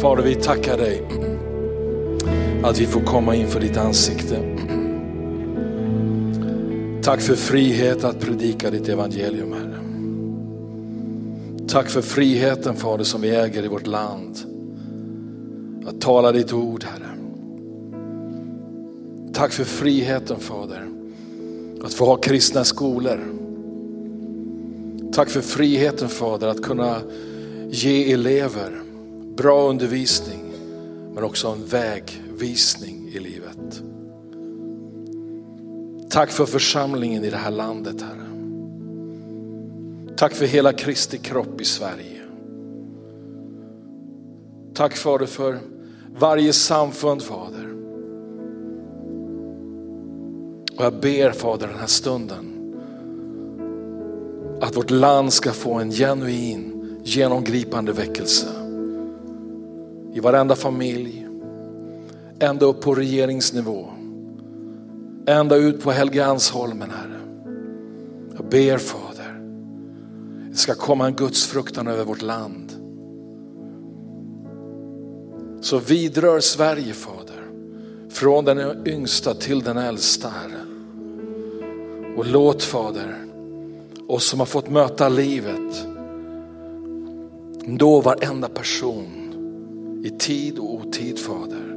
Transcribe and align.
Fader, 0.00 0.22
vi 0.22 0.34
tackar 0.34 0.76
dig 0.76 1.02
att 2.62 2.78
vi 2.78 2.86
får 2.86 3.00
komma 3.00 3.34
inför 3.34 3.60
ditt 3.60 3.76
ansikte. 3.76 4.40
Tack 7.02 7.20
för 7.20 7.34
frihet 7.34 8.04
att 8.04 8.20
predika 8.20 8.70
ditt 8.70 8.88
evangelium, 8.88 9.52
Herre. 9.52 9.78
Tack 11.68 11.88
för 11.88 12.02
friheten, 12.02 12.76
Fader, 12.76 13.04
som 13.04 13.20
vi 13.20 13.30
äger 13.30 13.64
i 13.64 13.68
vårt 13.68 13.86
land. 13.86 14.38
Att 15.86 16.00
tala 16.00 16.32
ditt 16.32 16.52
ord, 16.52 16.84
Herre. 16.84 17.10
Tack 19.32 19.52
för 19.52 19.64
friheten, 19.64 20.36
Fader, 20.40 20.88
att 21.84 21.94
få 21.94 22.04
ha 22.04 22.16
kristna 22.16 22.64
skolor. 22.64 23.20
Tack 25.12 25.28
för 25.28 25.40
friheten, 25.40 26.08
Fader, 26.08 26.48
att 26.48 26.62
kunna 26.62 26.96
ge 27.70 28.12
elever 28.12 28.87
bra 29.38 29.68
undervisning, 29.68 30.52
men 31.14 31.24
också 31.24 31.48
en 31.48 31.64
vägvisning 31.64 33.08
i 33.08 33.18
livet. 33.18 33.82
Tack 36.10 36.30
för 36.30 36.46
församlingen 36.46 37.24
i 37.24 37.30
det 37.30 37.36
här 37.36 37.50
landet, 37.50 38.02
Herre. 38.02 38.26
Tack 40.16 40.34
för 40.34 40.46
hela 40.46 40.72
Kristi 40.72 41.18
kropp 41.18 41.60
i 41.60 41.64
Sverige. 41.64 42.22
Tack 44.74 44.96
Fader 44.96 45.26
för 45.26 45.58
varje 46.18 46.52
samfund, 46.52 47.22
Fader. 47.22 47.68
Och 50.76 50.84
jag 50.84 51.00
ber 51.00 51.30
Fader 51.32 51.66
den 51.66 51.78
här 51.78 51.86
stunden 51.86 52.54
att 54.60 54.76
vårt 54.76 54.90
land 54.90 55.32
ska 55.32 55.52
få 55.52 55.74
en 55.74 55.90
genuin, 55.90 56.96
genomgripande 57.04 57.92
väckelse. 57.92 58.57
I 60.18 60.20
varenda 60.20 60.56
familj, 60.56 61.26
ända 62.38 62.66
upp 62.66 62.80
på 62.80 62.94
regeringsnivå, 62.94 63.86
ända 65.26 65.56
ut 65.56 65.82
på 65.82 65.90
Helgeandsholmen 65.90 66.90
Herre. 66.90 67.20
Jag 68.36 68.44
ber 68.48 68.78
Fader, 68.78 69.40
det 70.50 70.56
ska 70.56 70.74
komma 70.74 71.06
en 71.06 71.14
Guds 71.14 71.46
fruktan 71.46 71.86
över 71.86 72.04
vårt 72.04 72.22
land. 72.22 72.72
Så 75.60 75.78
vidrör 75.78 76.40
Sverige 76.40 76.94
Fader, 76.94 77.44
från 78.10 78.44
den 78.44 78.86
yngsta 78.86 79.34
till 79.34 79.60
den 79.60 79.76
äldsta 79.76 80.28
Herre. 80.28 80.62
Och 82.16 82.26
låt 82.26 82.62
Fader, 82.62 83.16
oss 84.06 84.24
som 84.24 84.38
har 84.38 84.46
fått 84.46 84.70
möta 84.70 85.08
livet, 85.08 85.86
då 87.66 88.00
varenda 88.00 88.48
person 88.48 89.17
i 90.02 90.10
tid 90.10 90.58
och 90.58 90.74
otid 90.74 91.18
Fader. 91.18 91.74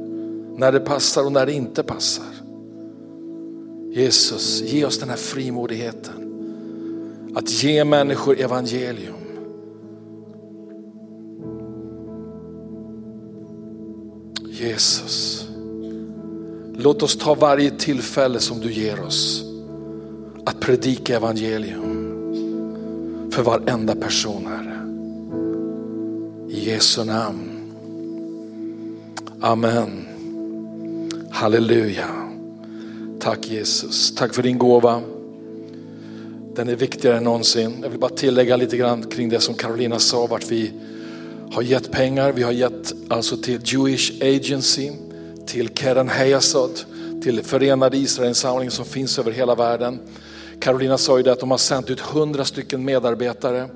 När 0.56 0.72
det 0.72 0.80
passar 0.80 1.24
och 1.24 1.32
när 1.32 1.46
det 1.46 1.52
inte 1.52 1.82
passar. 1.82 2.26
Jesus, 3.92 4.62
ge 4.62 4.84
oss 4.84 4.98
den 4.98 5.08
här 5.08 5.16
frimodigheten. 5.16 6.14
Att 7.34 7.62
ge 7.62 7.84
människor 7.84 8.40
evangelium. 8.40 9.14
Jesus, 14.50 15.46
låt 16.74 17.02
oss 17.02 17.16
ta 17.16 17.34
varje 17.34 17.70
tillfälle 17.70 18.38
som 18.40 18.60
du 18.60 18.72
ger 18.72 19.04
oss 19.04 19.44
att 20.44 20.60
predika 20.60 21.16
evangelium 21.16 22.12
för 23.32 23.42
varenda 23.42 23.94
person 23.94 24.46
Herre. 24.46 24.78
I 26.50 26.70
Jesu 26.70 27.04
namn. 27.04 27.51
Amen. 29.44 30.06
Halleluja. 31.30 32.08
Tack 33.20 33.46
Jesus. 33.46 34.14
Tack 34.14 34.34
för 34.34 34.42
din 34.42 34.58
gåva. 34.58 35.02
Den 36.54 36.68
är 36.68 36.76
viktigare 36.76 37.16
än 37.16 37.24
någonsin. 37.24 37.78
Jag 37.82 37.88
vill 37.88 37.98
bara 38.00 38.10
tillägga 38.10 38.56
lite 38.56 38.76
grann 38.76 39.02
kring 39.02 39.28
det 39.28 39.40
som 39.40 39.54
Carolina 39.54 39.98
sa, 39.98 40.26
vart 40.26 40.50
vi 40.50 40.72
har 41.52 41.62
gett 41.62 41.90
pengar. 41.90 42.32
Vi 42.32 42.42
har 42.42 42.52
gett 42.52 42.94
alltså 43.08 43.36
till 43.36 43.60
Jewish 43.64 44.12
Agency, 44.20 44.90
till 45.46 45.68
Keren 45.74 46.08
Hayasod, 46.08 46.80
till 47.22 47.42
Förenade 47.42 47.96
Israelinsamlingen 47.96 48.72
som 48.72 48.84
finns 48.84 49.18
över 49.18 49.32
hela 49.32 49.54
världen. 49.54 50.00
Carolina 50.60 50.98
sa 50.98 51.16
ju 51.16 51.22
det 51.22 51.32
att 51.32 51.40
de 51.40 51.50
har 51.50 51.58
sänt 51.58 51.90
ut 51.90 52.00
hundra 52.00 52.44
stycken 52.44 52.84
medarbetare. 52.84 53.68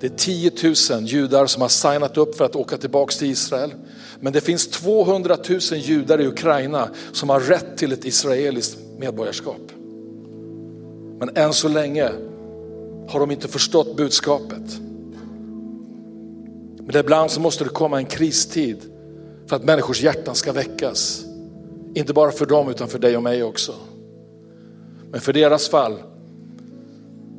Det 0.00 0.06
är 0.06 0.16
10 0.16 0.50
000 0.90 1.06
judar 1.06 1.46
som 1.46 1.62
har 1.62 1.68
signat 1.68 2.16
upp 2.16 2.36
för 2.36 2.44
att 2.44 2.56
åka 2.56 2.76
tillbaka 2.76 3.12
till 3.12 3.30
Israel. 3.30 3.72
Men 4.20 4.32
det 4.32 4.40
finns 4.40 4.68
200 4.68 5.36
000 5.48 5.60
judar 5.60 6.20
i 6.20 6.26
Ukraina 6.26 6.88
som 7.12 7.28
har 7.28 7.40
rätt 7.40 7.76
till 7.76 7.92
ett 7.92 8.04
israeliskt 8.04 8.78
medborgarskap. 8.98 9.72
Men 11.18 11.30
än 11.34 11.52
så 11.52 11.68
länge 11.68 12.10
har 13.08 13.20
de 13.20 13.30
inte 13.30 13.48
förstått 13.48 13.96
budskapet. 13.96 14.80
Men 16.86 16.96
ibland 16.96 17.30
så 17.30 17.40
måste 17.40 17.64
det 17.64 17.70
komma 17.70 17.98
en 17.98 18.06
kristid 18.06 18.78
för 19.46 19.56
att 19.56 19.64
människors 19.64 20.02
hjärtan 20.02 20.34
ska 20.34 20.52
väckas. 20.52 21.24
Inte 21.94 22.12
bara 22.12 22.30
för 22.30 22.46
dem 22.46 22.68
utan 22.68 22.88
för 22.88 22.98
dig 22.98 23.16
och 23.16 23.22
mig 23.22 23.42
också. 23.42 23.74
Men 25.10 25.20
för 25.20 25.32
deras 25.32 25.68
fall 25.68 25.96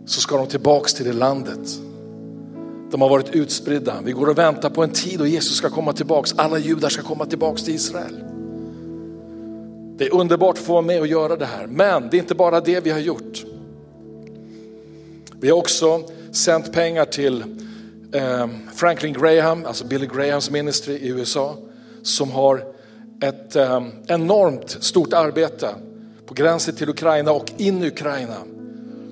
så 0.05 0.21
ska 0.21 0.37
de 0.37 0.47
tillbaks 0.47 0.93
till 0.93 1.05
det 1.05 1.13
landet. 1.13 1.79
De 2.91 3.01
har 3.01 3.09
varit 3.09 3.35
utspridda. 3.35 4.01
Vi 4.03 4.11
går 4.11 4.29
och 4.29 4.37
väntar 4.37 4.69
på 4.69 4.83
en 4.83 4.89
tid 4.89 5.19
då 5.19 5.27
Jesus 5.27 5.57
ska 5.57 5.69
komma 5.69 5.93
tillbaks. 5.93 6.33
Alla 6.37 6.57
judar 6.57 6.89
ska 6.89 7.01
komma 7.01 7.25
tillbaks 7.25 7.63
till 7.63 7.75
Israel. 7.75 8.23
Det 9.97 10.05
är 10.05 10.13
underbart 10.13 10.57
att 10.57 10.63
få 10.63 10.73
vara 10.73 10.81
med 10.81 10.99
och 10.99 11.07
göra 11.07 11.35
det 11.35 11.45
här. 11.45 11.67
Men 11.67 12.09
det 12.09 12.17
är 12.17 12.19
inte 12.19 12.35
bara 12.35 12.61
det 12.61 12.79
vi 12.79 12.89
har 12.89 12.99
gjort. 12.99 13.45
Vi 15.39 15.49
har 15.49 15.57
också 15.57 16.03
sänt 16.31 16.73
pengar 16.73 17.05
till 17.05 17.43
eh, 18.11 18.47
Franklin 18.75 19.13
Graham, 19.13 19.65
alltså 19.65 19.85
Billy 19.85 20.07
Grahams 20.15 20.49
ministry 20.49 20.95
i 20.95 21.07
USA, 21.07 21.57
som 22.01 22.31
har 22.31 22.63
ett 23.21 23.55
eh, 23.55 23.81
enormt 24.07 24.69
stort 24.69 25.13
arbete 25.13 25.69
på 26.25 26.33
gränsen 26.33 26.75
till 26.75 26.89
Ukraina 26.89 27.31
och 27.31 27.51
in 27.57 27.83
i 27.83 27.87
Ukraina. 27.87 28.35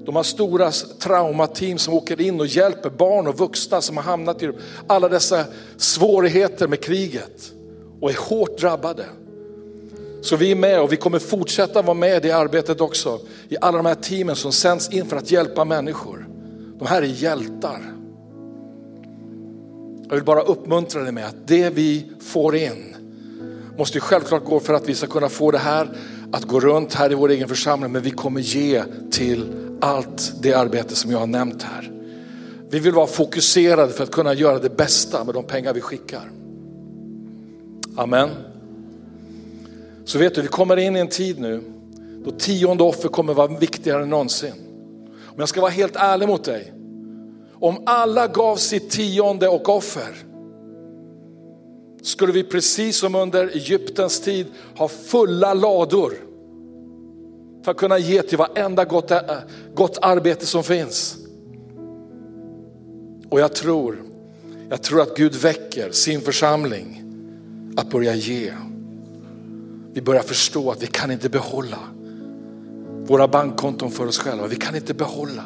De 0.06 0.16
har 0.16 0.24
stora 0.24 0.72
traumateam 1.00 1.78
som 1.78 1.94
åker 1.94 2.22
in 2.22 2.40
och 2.40 2.48
hjälper 2.48 2.90
barn 2.90 3.28
och 3.28 3.38
vuxna 3.38 3.82
som 3.82 3.98
har 3.98 4.04
hamnat 4.04 4.44
i 4.44 4.52
alla 4.88 5.10
dessa 5.10 5.46
svårigheter 5.78 6.68
med 6.68 6.82
kriget 6.82 7.52
och 8.02 8.10
är 8.10 8.30
hårt 8.30 8.60
drabbade. 8.60 9.06
Så 10.22 10.36
vi 10.36 10.52
är 10.52 10.56
med 10.56 10.82
och 10.82 10.94
vi 10.94 10.98
kommer 10.98 11.20
fortsätta 11.20 11.82
vara 11.82 11.94
med 11.94 12.18
i 12.18 12.28
det 12.28 12.32
arbetet 12.32 12.82
också. 12.82 13.20
I 13.50 13.56
alla 13.62 13.78
de 13.78 13.86
här 13.86 13.96
teamen 13.96 14.36
som 14.36 14.52
sänds 14.52 14.90
in 14.90 15.06
för 15.06 15.18
att 15.18 15.32
hjälpa 15.32 15.66
människor. 15.66 16.28
De 16.80 16.88
här 16.88 17.02
är 17.02 17.06
hjältar. 17.06 17.82
Jag 20.08 20.16
vill 20.16 20.24
bara 20.24 20.42
uppmuntra 20.42 21.02
dig 21.02 21.12
med 21.12 21.26
att 21.26 21.48
det 21.48 21.70
vi 21.70 22.12
får 22.20 22.56
in 22.56 22.96
måste 23.78 23.98
ju 23.98 24.02
självklart 24.02 24.46
gå 24.46 24.60
för 24.60 24.74
att 24.74 24.90
vi 24.90 24.96
ska 24.96 25.08
kunna 25.08 25.30
få 25.30 25.52
det 25.52 25.58
här 25.58 25.90
att 26.32 26.44
gå 26.44 26.60
runt 26.60 26.94
här 26.94 27.12
i 27.12 27.16
vår 27.16 27.30
egen 27.30 27.48
församling. 27.48 27.92
Men 27.92 28.02
vi 28.02 28.12
kommer 28.12 28.42
ge 28.42 28.84
till 29.12 29.65
allt 29.82 30.34
det 30.42 30.54
arbete 30.54 30.96
som 30.96 31.12
jag 31.12 31.20
har 31.20 31.28
nämnt 31.28 31.64
här. 31.64 31.92
Vi 32.70 32.80
vill 32.80 32.94
vara 32.94 33.08
fokuserade 33.08 33.94
för 33.94 34.04
att 34.04 34.12
kunna 34.12 34.34
göra 34.34 34.60
det 34.60 34.78
bästa 34.78 35.24
med 35.24 35.34
de 35.34 35.44
pengar 35.44 35.74
vi 35.74 35.82
skickar. 35.82 36.32
Amen. 37.96 38.30
Så 40.06 40.20
vet 40.20 40.36
du, 40.36 40.42
vi 40.42 40.48
kommer 40.48 40.78
in 40.78 40.96
i 40.96 41.00
en 41.00 41.08
tid 41.08 41.40
nu 41.40 41.62
då 42.26 42.32
tionde 42.32 42.84
offer 42.84 43.10
kommer 43.10 43.34
vara 43.34 43.48
viktigare 43.48 44.04
än 44.04 44.10
någonsin. 44.10 44.54
Om 45.28 45.36
jag 45.38 45.50
ska 45.50 45.62
vara 45.62 45.72
helt 45.72 45.96
ärlig 45.96 46.28
mot 46.28 46.44
dig, 46.44 46.74
om 47.54 47.84
alla 47.86 48.28
gav 48.28 48.56
sitt 48.56 48.90
tionde 48.90 49.48
och 49.48 49.70
offer 49.70 50.16
skulle 52.02 52.34
vi 52.34 52.44
precis 52.44 52.98
som 52.98 53.16
under 53.16 53.48
Egyptens 53.48 54.22
tid 54.22 54.48
ha 54.78 54.88
fulla 54.88 55.54
lador 55.54 56.14
för 57.66 57.72
att 57.72 57.78
kunna 57.78 57.98
ge 57.98 58.22
till 58.22 58.38
varenda 58.38 58.86
gott, 58.86 59.12
gott 59.76 59.98
arbete 60.02 60.46
som 60.46 60.64
finns. 60.64 61.18
Och 63.30 63.40
jag 63.40 63.56
tror, 63.56 64.04
jag 64.70 64.82
tror 64.82 65.02
att 65.02 65.18
Gud 65.18 65.36
väcker 65.36 65.92
sin 65.92 66.22
församling 66.22 67.04
att 67.78 67.90
börja 67.90 68.16
ge. 68.16 68.54
Vi 69.94 70.02
börjar 70.02 70.22
förstå 70.22 70.72
att 70.72 70.84
vi 70.84 70.88
kan 70.88 71.12
inte 71.12 71.30
behålla 71.30 71.78
våra 73.06 73.28
bankkonton 73.28 73.92
för 73.92 74.08
oss 74.08 74.20
själva. 74.20 74.48
Vi 74.48 74.56
kan 74.56 74.76
inte 74.76 74.94
behålla 74.94 75.44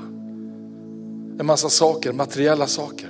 en 1.40 1.46
massa 1.46 1.70
saker, 1.70 2.14
materiella 2.14 2.68
saker. 2.68 3.10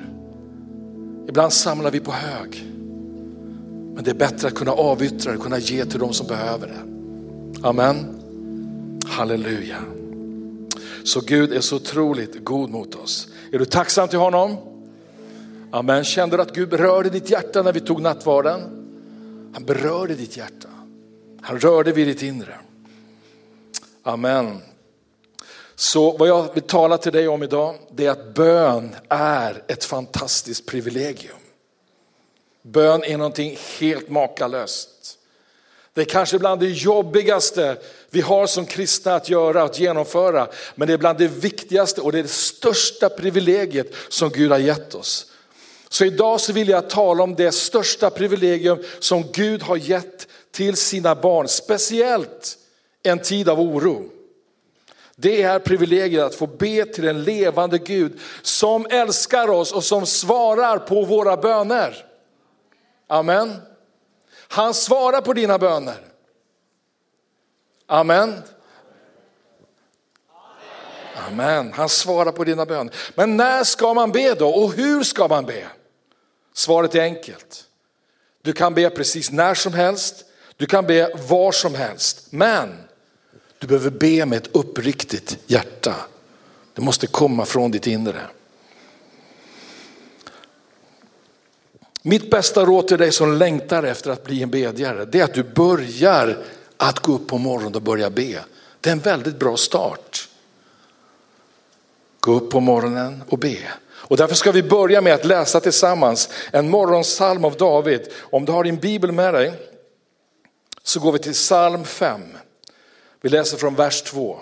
Ibland 1.27 1.53
samlar 1.53 1.91
vi 1.91 1.99
på 1.99 2.11
hög. 2.11 2.65
Men 3.95 4.03
det 4.03 4.11
är 4.11 4.15
bättre 4.15 4.47
att 4.47 4.55
kunna 4.55 4.71
avyttra 4.71 5.31
det, 5.31 5.37
kunna 5.37 5.57
ge 5.59 5.85
till 5.85 5.99
de 5.99 6.13
som 6.13 6.27
behöver 6.27 6.67
det. 6.67 6.81
Amen. 7.67 8.18
Halleluja. 9.09 9.83
Så 11.03 11.21
Gud 11.21 11.53
är 11.53 11.61
så 11.61 11.75
otroligt 11.75 12.45
god 12.45 12.69
mot 12.69 12.95
oss. 12.95 13.27
Är 13.51 13.59
du 13.59 13.65
tacksam 13.65 14.07
till 14.07 14.19
honom? 14.19 14.57
Amen. 15.71 16.03
Kände 16.03 16.37
du 16.37 16.41
att 16.41 16.55
Gud 16.55 16.69
berörde 16.69 17.09
ditt 17.09 17.29
hjärta 17.29 17.61
när 17.61 17.73
vi 17.73 17.79
tog 17.79 18.01
nattvarden? 18.01 18.61
Han 19.53 19.65
berörde 19.65 20.15
ditt 20.15 20.37
hjärta. 20.37 20.69
Han 21.41 21.59
rörde 21.59 21.91
vid 21.91 22.07
ditt 22.07 22.21
inre. 22.21 22.59
Amen. 24.03 24.61
Så 25.75 26.17
vad 26.17 26.27
jag 26.27 26.53
vill 26.53 26.63
tala 26.63 26.97
till 26.97 27.11
dig 27.11 27.27
om 27.27 27.43
idag, 27.43 27.75
det 27.91 28.05
är 28.05 28.11
att 28.11 28.33
bön 28.33 28.95
är 29.09 29.63
ett 29.67 29.85
fantastiskt 29.85 30.65
privilegium. 30.65 31.37
Bön 32.61 33.03
är 33.03 33.17
någonting 33.17 33.57
helt 33.79 34.09
makalöst. 34.09 35.17
Det 35.93 36.01
är 36.01 36.05
kanske 36.05 36.39
bland 36.39 36.59
det 36.59 36.69
jobbigaste 36.69 37.77
vi 38.09 38.21
har 38.21 38.47
som 38.47 38.65
kristna 38.65 39.15
att 39.15 39.29
göra, 39.29 39.63
att 39.63 39.79
genomföra. 39.79 40.47
Men 40.75 40.87
det 40.87 40.93
är 40.93 40.97
bland 40.97 41.17
det 41.17 41.27
viktigaste 41.27 42.01
och 42.01 42.11
det 42.11 42.19
är 42.19 42.23
det 42.23 42.29
största 42.29 43.09
privilegiet 43.09 43.93
som 44.09 44.29
Gud 44.29 44.51
har 44.51 44.59
gett 44.59 44.95
oss. 44.95 45.31
Så 45.89 46.05
idag 46.05 46.41
så 46.41 46.53
vill 46.53 46.69
jag 46.69 46.89
tala 46.89 47.23
om 47.23 47.35
det 47.35 47.51
största 47.51 48.09
privilegium 48.09 48.83
som 48.99 49.23
Gud 49.33 49.63
har 49.63 49.77
gett 49.77 50.27
till 50.51 50.75
sina 50.75 51.15
barn, 51.15 51.47
speciellt 51.47 52.57
en 53.03 53.19
tid 53.19 53.49
av 53.49 53.59
oro. 53.59 54.09
Det 55.15 55.41
är 55.41 55.59
privilegiet 55.59 56.23
att 56.23 56.35
få 56.35 56.47
be 56.47 56.85
till 56.85 57.07
en 57.07 57.23
levande 57.23 57.77
Gud 57.77 58.19
som 58.41 58.87
älskar 58.89 59.49
oss 59.49 59.71
och 59.71 59.83
som 59.83 60.05
svarar 60.05 60.77
på 60.77 61.05
våra 61.05 61.37
böner. 61.37 62.05
Amen. 63.07 63.55
Han 64.47 64.73
svarar 64.73 65.21
på 65.21 65.33
dina 65.33 65.57
böner. 65.57 66.08
Amen. 67.91 68.41
Amen. 71.27 71.73
Han 71.73 71.89
svarar 71.89 72.31
på 72.31 72.43
dina 72.43 72.65
böner. 72.65 72.95
Men 73.15 73.37
när 73.37 73.63
ska 73.63 73.93
man 73.93 74.11
be 74.11 74.33
då 74.33 74.49
och 74.49 74.73
hur 74.73 75.03
ska 75.03 75.27
man 75.27 75.45
be? 75.45 75.67
Svaret 76.53 76.95
är 76.95 77.01
enkelt. 77.01 77.65
Du 78.41 78.53
kan 78.53 78.73
be 78.73 78.89
precis 78.89 79.31
när 79.31 79.53
som 79.53 79.73
helst, 79.73 80.25
du 80.57 80.65
kan 80.65 80.85
be 80.85 81.11
var 81.27 81.51
som 81.51 81.75
helst. 81.75 82.27
Men 82.29 82.77
du 83.59 83.67
behöver 83.67 83.89
be 83.89 84.25
med 84.25 84.37
ett 84.37 84.55
uppriktigt 84.55 85.37
hjärta. 85.47 85.95
Det 86.73 86.81
måste 86.81 87.07
komma 87.07 87.45
från 87.45 87.71
ditt 87.71 87.87
inre. 87.87 88.21
Mitt 92.01 92.31
bästa 92.31 92.65
råd 92.65 92.87
till 92.87 92.97
dig 92.97 93.11
som 93.11 93.33
längtar 93.33 93.83
efter 93.83 94.11
att 94.11 94.23
bli 94.23 94.43
en 94.43 94.49
bedjare, 94.49 95.05
det 95.05 95.19
är 95.19 95.23
att 95.23 95.33
du 95.33 95.43
börjar 95.43 96.37
att 96.81 96.99
gå 96.99 97.13
upp 97.13 97.27
på 97.27 97.37
morgonen 97.37 97.75
och 97.75 97.81
börja 97.81 98.09
be. 98.09 98.43
Det 98.81 98.89
är 98.89 98.93
en 98.93 98.99
väldigt 98.99 99.39
bra 99.39 99.57
start. 99.57 100.29
Gå 102.19 102.31
upp 102.31 102.51
på 102.51 102.59
morgonen 102.59 103.23
och 103.29 103.37
be. 103.37 103.57
Och 103.89 104.17
därför 104.17 104.35
ska 104.35 104.51
vi 104.51 104.63
börja 104.63 105.01
med 105.01 105.13
att 105.13 105.25
läsa 105.25 105.59
tillsammans 105.59 106.29
en 106.51 106.69
morgonsalm 106.69 107.45
av 107.45 107.57
David. 107.57 108.07
Om 108.19 108.45
du 108.45 108.51
har 108.51 108.63
din 108.63 108.77
bibel 108.77 109.11
med 109.11 109.33
dig 109.33 109.53
så 110.83 110.99
går 110.99 111.11
vi 111.11 111.19
till 111.19 111.33
psalm 111.33 111.85
5. 111.85 112.21
Vi 113.21 113.29
läser 113.29 113.57
från 113.57 113.75
vers 113.75 114.01
2. 114.01 114.39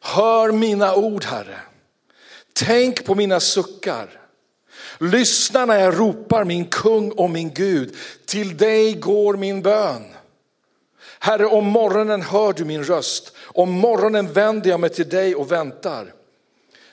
Hör 0.00 0.52
mina 0.52 0.94
ord 0.94 1.24
Herre. 1.24 1.60
Tänk 2.52 3.04
på 3.04 3.14
mina 3.14 3.40
suckar. 3.40 4.25
Lyssna 4.98 5.66
när 5.66 5.80
jag 5.80 6.00
ropar 6.00 6.44
min 6.44 6.64
kung 6.64 7.10
och 7.10 7.30
min 7.30 7.54
Gud. 7.54 7.94
Till 8.26 8.56
dig 8.56 8.94
går 8.94 9.36
min 9.36 9.62
bön. 9.62 10.02
Herre, 11.18 11.46
om 11.46 11.64
morgonen 11.64 12.22
hör 12.22 12.52
du 12.52 12.64
min 12.64 12.84
röst. 12.84 13.32
Om 13.38 13.70
morgonen 13.70 14.32
vänder 14.32 14.70
jag 14.70 14.80
mig 14.80 14.90
till 14.90 15.08
dig 15.08 15.34
och 15.34 15.52
väntar. 15.52 16.12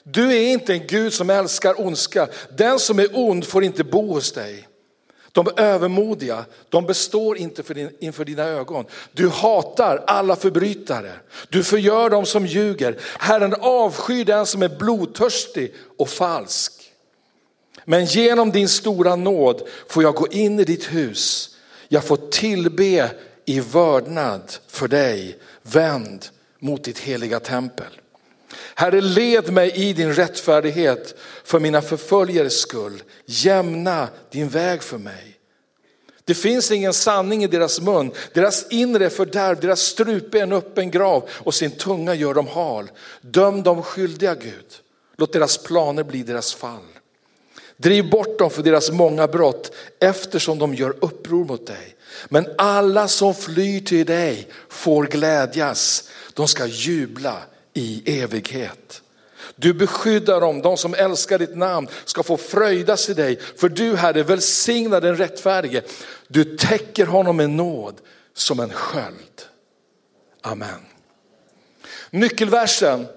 Du 0.03 0.33
är 0.33 0.47
inte 0.47 0.73
en 0.73 0.87
Gud 0.87 1.13
som 1.13 1.29
älskar 1.29 1.81
ondska. 1.81 2.27
Den 2.57 2.79
som 2.79 2.99
är 2.99 3.07
ond 3.13 3.45
får 3.45 3.63
inte 3.63 3.83
bo 3.83 4.13
hos 4.13 4.31
dig. 4.31 4.67
De 5.31 5.47
övermodiga, 5.57 6.45
de 6.69 6.85
består 6.85 7.37
inte 7.37 7.63
för 7.63 7.73
din, 7.73 7.89
inför 7.99 8.25
dina 8.25 8.43
ögon. 8.43 8.85
Du 9.11 9.29
hatar 9.29 10.03
alla 10.07 10.35
förbrytare. 10.35 11.11
Du 11.49 11.63
förgör 11.63 12.09
dem 12.09 12.25
som 12.25 12.45
ljuger. 12.45 12.97
Herren 13.19 13.55
avskyr 13.59 14.25
den 14.25 14.45
som 14.45 14.63
är 14.63 14.69
blodtörstig 14.69 15.73
och 15.97 16.09
falsk. 16.09 16.82
Men 17.85 18.05
genom 18.05 18.51
din 18.51 18.69
stora 18.69 19.15
nåd 19.15 19.61
får 19.87 20.03
jag 20.03 20.15
gå 20.15 20.27
in 20.27 20.59
i 20.59 20.63
ditt 20.63 20.93
hus. 20.93 21.55
Jag 21.87 22.03
får 22.03 22.17
tillbe 22.31 23.11
i 23.45 23.59
vördnad 23.59 24.53
för 24.67 24.87
dig, 24.87 25.37
vänd 25.61 26.25
mot 26.59 26.83
ditt 26.83 26.99
heliga 26.99 27.39
tempel. 27.39 27.99
Herre, 28.75 29.01
led 29.01 29.53
mig 29.53 29.71
i 29.75 29.93
din 29.93 30.13
rättfärdighet 30.13 31.15
för 31.43 31.59
mina 31.59 31.81
förföljares 31.81 32.59
skull. 32.59 33.03
Jämna 33.25 34.07
din 34.31 34.49
väg 34.49 34.83
för 34.83 34.97
mig. 34.97 35.37
Det 36.25 36.33
finns 36.33 36.71
ingen 36.71 36.93
sanning 36.93 37.43
i 37.43 37.47
deras 37.47 37.81
mun. 37.81 38.11
Deras 38.33 38.71
inre 38.71 39.09
fördärv, 39.09 39.59
deras 39.59 39.81
strupe 39.81 40.39
är 40.39 40.43
en 40.43 40.51
öppen 40.51 40.91
grav 40.91 41.29
och 41.29 41.53
sin 41.53 41.71
tunga 41.71 42.13
gör 42.13 42.33
dem 42.33 42.47
hal. 42.47 42.91
Döm 43.21 43.63
dem 43.63 43.83
skyldiga 43.83 44.35
Gud. 44.35 44.65
Låt 45.17 45.33
deras 45.33 45.57
planer 45.57 46.03
bli 46.03 46.23
deras 46.23 46.53
fall. 46.53 46.92
Driv 47.77 48.09
bort 48.09 48.39
dem 48.39 48.49
för 48.49 48.63
deras 48.63 48.91
många 48.91 49.27
brott 49.27 49.71
eftersom 49.99 50.59
de 50.59 50.75
gör 50.75 50.95
uppror 50.99 51.45
mot 51.45 51.67
dig. 51.67 51.95
Men 52.29 52.47
alla 52.57 53.07
som 53.07 53.35
flyr 53.35 53.79
till 53.79 54.05
dig 54.05 54.47
får 54.69 55.03
glädjas. 55.03 56.09
De 56.33 56.47
ska 56.47 56.65
jubla 56.65 57.37
i 57.73 58.19
evighet. 58.21 59.01
Du 59.55 59.73
beskyddar 59.73 60.41
dem, 60.41 60.61
de 60.61 60.77
som 60.77 60.93
älskar 60.93 61.39
ditt 61.39 61.55
namn 61.55 61.87
ska 62.05 62.23
få 62.23 62.37
fröjdas 62.37 63.09
i 63.09 63.13
dig. 63.13 63.39
För 63.57 63.69
du 63.69 63.95
Herre 63.95 64.23
välsignar 64.23 65.01
den 65.01 65.17
rättfärdige. 65.17 65.81
Du 66.27 66.43
täcker 66.43 67.05
honom 67.05 67.37
med 67.37 67.49
nåd 67.49 67.95
som 68.33 68.59
en 68.59 68.73
sköld. 68.73 69.41
Amen. 70.41 70.85
Nyckelversen 72.09 73.07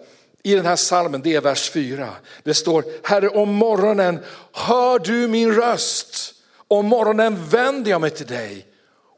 i 0.46 0.54
den 0.54 0.66
här 0.66 0.76
salmen 0.76 1.22
det 1.22 1.34
är 1.34 1.40
vers 1.40 1.70
4. 1.70 2.08
Det 2.43 2.54
står, 2.54 2.84
Herre 3.02 3.28
om 3.28 3.54
morgonen 3.54 4.19
hör 4.52 4.98
du 4.98 5.28
min 5.28 5.52
röst. 5.52 6.34
Om 6.69 6.87
morgonen 6.87 7.48
vänder 7.48 7.90
jag 7.90 8.00
mig 8.00 8.10
till 8.10 8.26
dig 8.26 8.66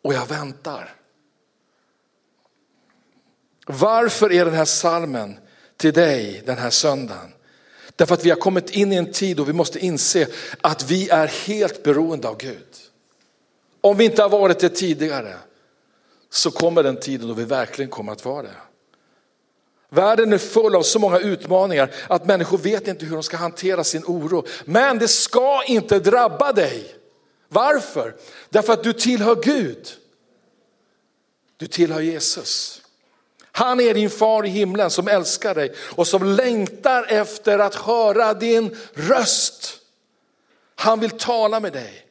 och 0.02 0.14
jag 0.14 0.26
väntar. 0.26 0.94
Varför 3.66 4.32
är 4.32 4.44
den 4.44 4.54
här 4.54 4.64
salmen 4.64 5.38
till 5.76 5.92
dig 5.92 6.42
den 6.46 6.58
här 6.58 6.70
söndagen? 6.70 7.32
Därför 7.96 8.14
att 8.14 8.24
vi 8.24 8.30
har 8.30 8.36
kommit 8.36 8.70
in 8.70 8.92
i 8.92 8.96
en 8.96 9.12
tid 9.12 9.36
då 9.36 9.44
vi 9.44 9.52
måste 9.52 9.78
inse 9.78 10.26
att 10.60 10.90
vi 10.90 11.08
är 11.08 11.26
helt 11.26 11.82
beroende 11.82 12.28
av 12.28 12.36
Gud. 12.36 12.76
Om 13.80 13.96
vi 13.96 14.04
inte 14.04 14.22
har 14.22 14.28
varit 14.28 14.58
det 14.58 14.68
tidigare 14.68 15.34
så 16.30 16.50
kommer 16.50 16.82
den 16.82 17.00
tiden 17.00 17.28
då 17.28 17.34
vi 17.34 17.44
verkligen 17.44 17.90
kommer 17.90 18.12
att 18.12 18.24
vara 18.24 18.42
det. 18.42 18.67
Världen 19.90 20.32
är 20.32 20.38
full 20.38 20.76
av 20.76 20.82
så 20.82 20.98
många 20.98 21.18
utmaningar 21.18 21.90
att 22.08 22.26
människor 22.26 22.58
vet 22.58 22.88
inte 22.88 23.06
hur 23.06 23.14
de 23.14 23.22
ska 23.22 23.36
hantera 23.36 23.84
sin 23.84 24.04
oro. 24.06 24.46
Men 24.64 24.98
det 24.98 25.08
ska 25.08 25.64
inte 25.64 25.98
drabba 25.98 26.52
dig. 26.52 26.94
Varför? 27.48 28.16
Därför 28.48 28.72
att 28.72 28.82
du 28.82 28.92
tillhör 28.92 29.34
Gud. 29.42 29.88
Du 31.56 31.66
tillhör 31.66 32.00
Jesus. 32.00 32.82
Han 33.52 33.80
är 33.80 33.94
din 33.94 34.10
far 34.10 34.46
i 34.46 34.48
himlen 34.48 34.90
som 34.90 35.08
älskar 35.08 35.54
dig 35.54 35.74
och 35.78 36.06
som 36.06 36.24
längtar 36.24 37.06
efter 37.08 37.58
att 37.58 37.74
höra 37.74 38.34
din 38.34 38.76
röst. 38.94 39.78
Han 40.74 41.00
vill 41.00 41.10
tala 41.10 41.60
med 41.60 41.72
dig. 41.72 42.04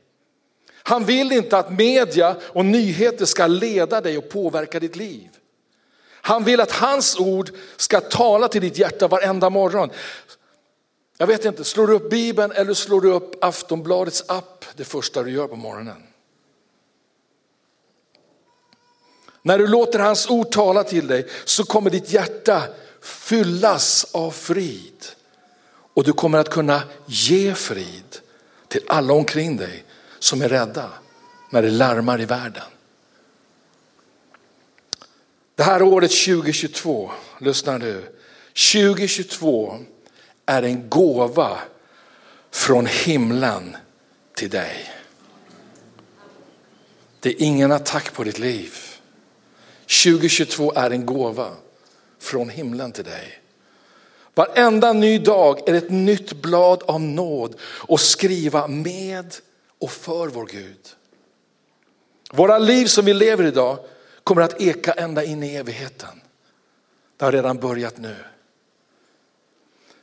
Han 0.73 1.05
vill 1.05 1.31
inte 1.31 1.57
att 1.57 1.71
media 1.71 2.35
och 2.41 2.65
nyheter 2.65 3.25
ska 3.25 3.47
leda 3.47 4.01
dig 4.01 4.17
och 4.17 4.29
påverka 4.29 4.79
ditt 4.79 4.95
liv. 4.95 5.36
Han 6.27 6.43
vill 6.43 6.59
att 6.59 6.71
hans 6.71 7.19
ord 7.19 7.51
ska 7.77 8.01
tala 8.01 8.47
till 8.47 8.61
ditt 8.61 8.77
hjärta 8.77 9.07
varenda 9.07 9.49
morgon. 9.49 9.89
Jag 11.17 11.27
vet 11.27 11.45
inte, 11.45 11.63
slår 11.63 11.87
du 11.87 11.93
upp 11.93 12.09
Bibeln 12.09 12.51
eller 12.51 12.73
slår 12.73 13.01
du 13.01 13.11
upp 13.11 13.43
Aftonbladets 13.43 14.23
app 14.27 14.65
det 14.75 14.83
första 14.83 15.23
du 15.23 15.31
gör 15.31 15.47
på 15.47 15.55
morgonen? 15.55 16.03
När 19.41 19.57
du 19.57 19.67
låter 19.67 19.99
hans 19.99 20.29
ord 20.29 20.51
tala 20.51 20.83
till 20.83 21.07
dig 21.07 21.27
så 21.45 21.63
kommer 21.63 21.89
ditt 21.89 22.11
hjärta 22.11 22.63
fyllas 23.01 24.07
av 24.11 24.31
frid. 24.31 25.05
Och 25.93 26.03
du 26.03 26.13
kommer 26.13 26.37
att 26.37 26.49
kunna 26.49 26.81
ge 27.05 27.53
frid 27.53 28.17
till 28.67 28.81
alla 28.87 29.13
omkring 29.13 29.57
dig 29.57 29.83
som 30.19 30.41
är 30.41 30.49
rädda 30.49 30.89
när 31.51 31.61
det 31.61 31.71
larmar 31.71 32.21
i 32.21 32.25
världen. 32.25 32.63
Det 35.57 35.63
här 35.63 35.81
året 35.81 36.11
2022, 36.11 37.11
lyssna 37.39 37.77
nu, 37.77 38.03
2022 38.73 39.77
är 40.45 40.63
en 40.63 40.89
gåva 40.89 41.59
från 42.51 42.85
himlen 42.85 43.77
till 44.35 44.49
dig. 44.49 44.91
Det 47.19 47.29
är 47.29 47.41
ingen 47.41 47.71
attack 47.71 48.13
på 48.13 48.23
ditt 48.23 48.39
liv. 48.39 48.73
2022 50.03 50.73
är 50.75 50.91
en 50.91 51.05
gåva 51.05 51.49
från 52.19 52.49
himlen 52.49 52.91
till 52.91 53.05
dig. 53.05 53.41
Varenda 54.35 54.93
ny 54.93 55.19
dag 55.19 55.69
är 55.69 55.73
ett 55.73 55.89
nytt 55.89 56.33
blad 56.33 56.83
av 56.83 57.01
nåd 57.01 57.55
och 57.61 57.99
skriva 57.99 58.67
med 58.67 59.35
och 59.79 59.91
för 59.91 60.27
vår 60.27 60.45
Gud. 60.45 60.95
Våra 62.31 62.57
liv 62.57 62.85
som 62.85 63.05
vi 63.05 63.13
lever 63.13 63.43
idag 63.43 63.79
kommer 64.27 64.41
att 64.41 64.61
eka 64.61 64.91
ända 64.91 65.23
in 65.23 65.43
i 65.43 65.55
evigheten. 65.55 66.21
Det 67.17 67.25
har 67.25 67.31
redan 67.31 67.57
börjat 67.57 67.97
nu. 67.97 68.15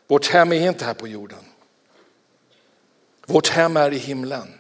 Vårt 0.07 0.26
hem 0.26 0.52
är 0.52 0.69
inte 0.69 0.85
här 0.85 0.95
på 0.95 1.09
jorden. 1.09 1.38
Vårt 3.26 3.49
hem 3.49 3.76
är 3.76 3.93
i 3.93 3.99
himlen. 3.99 4.54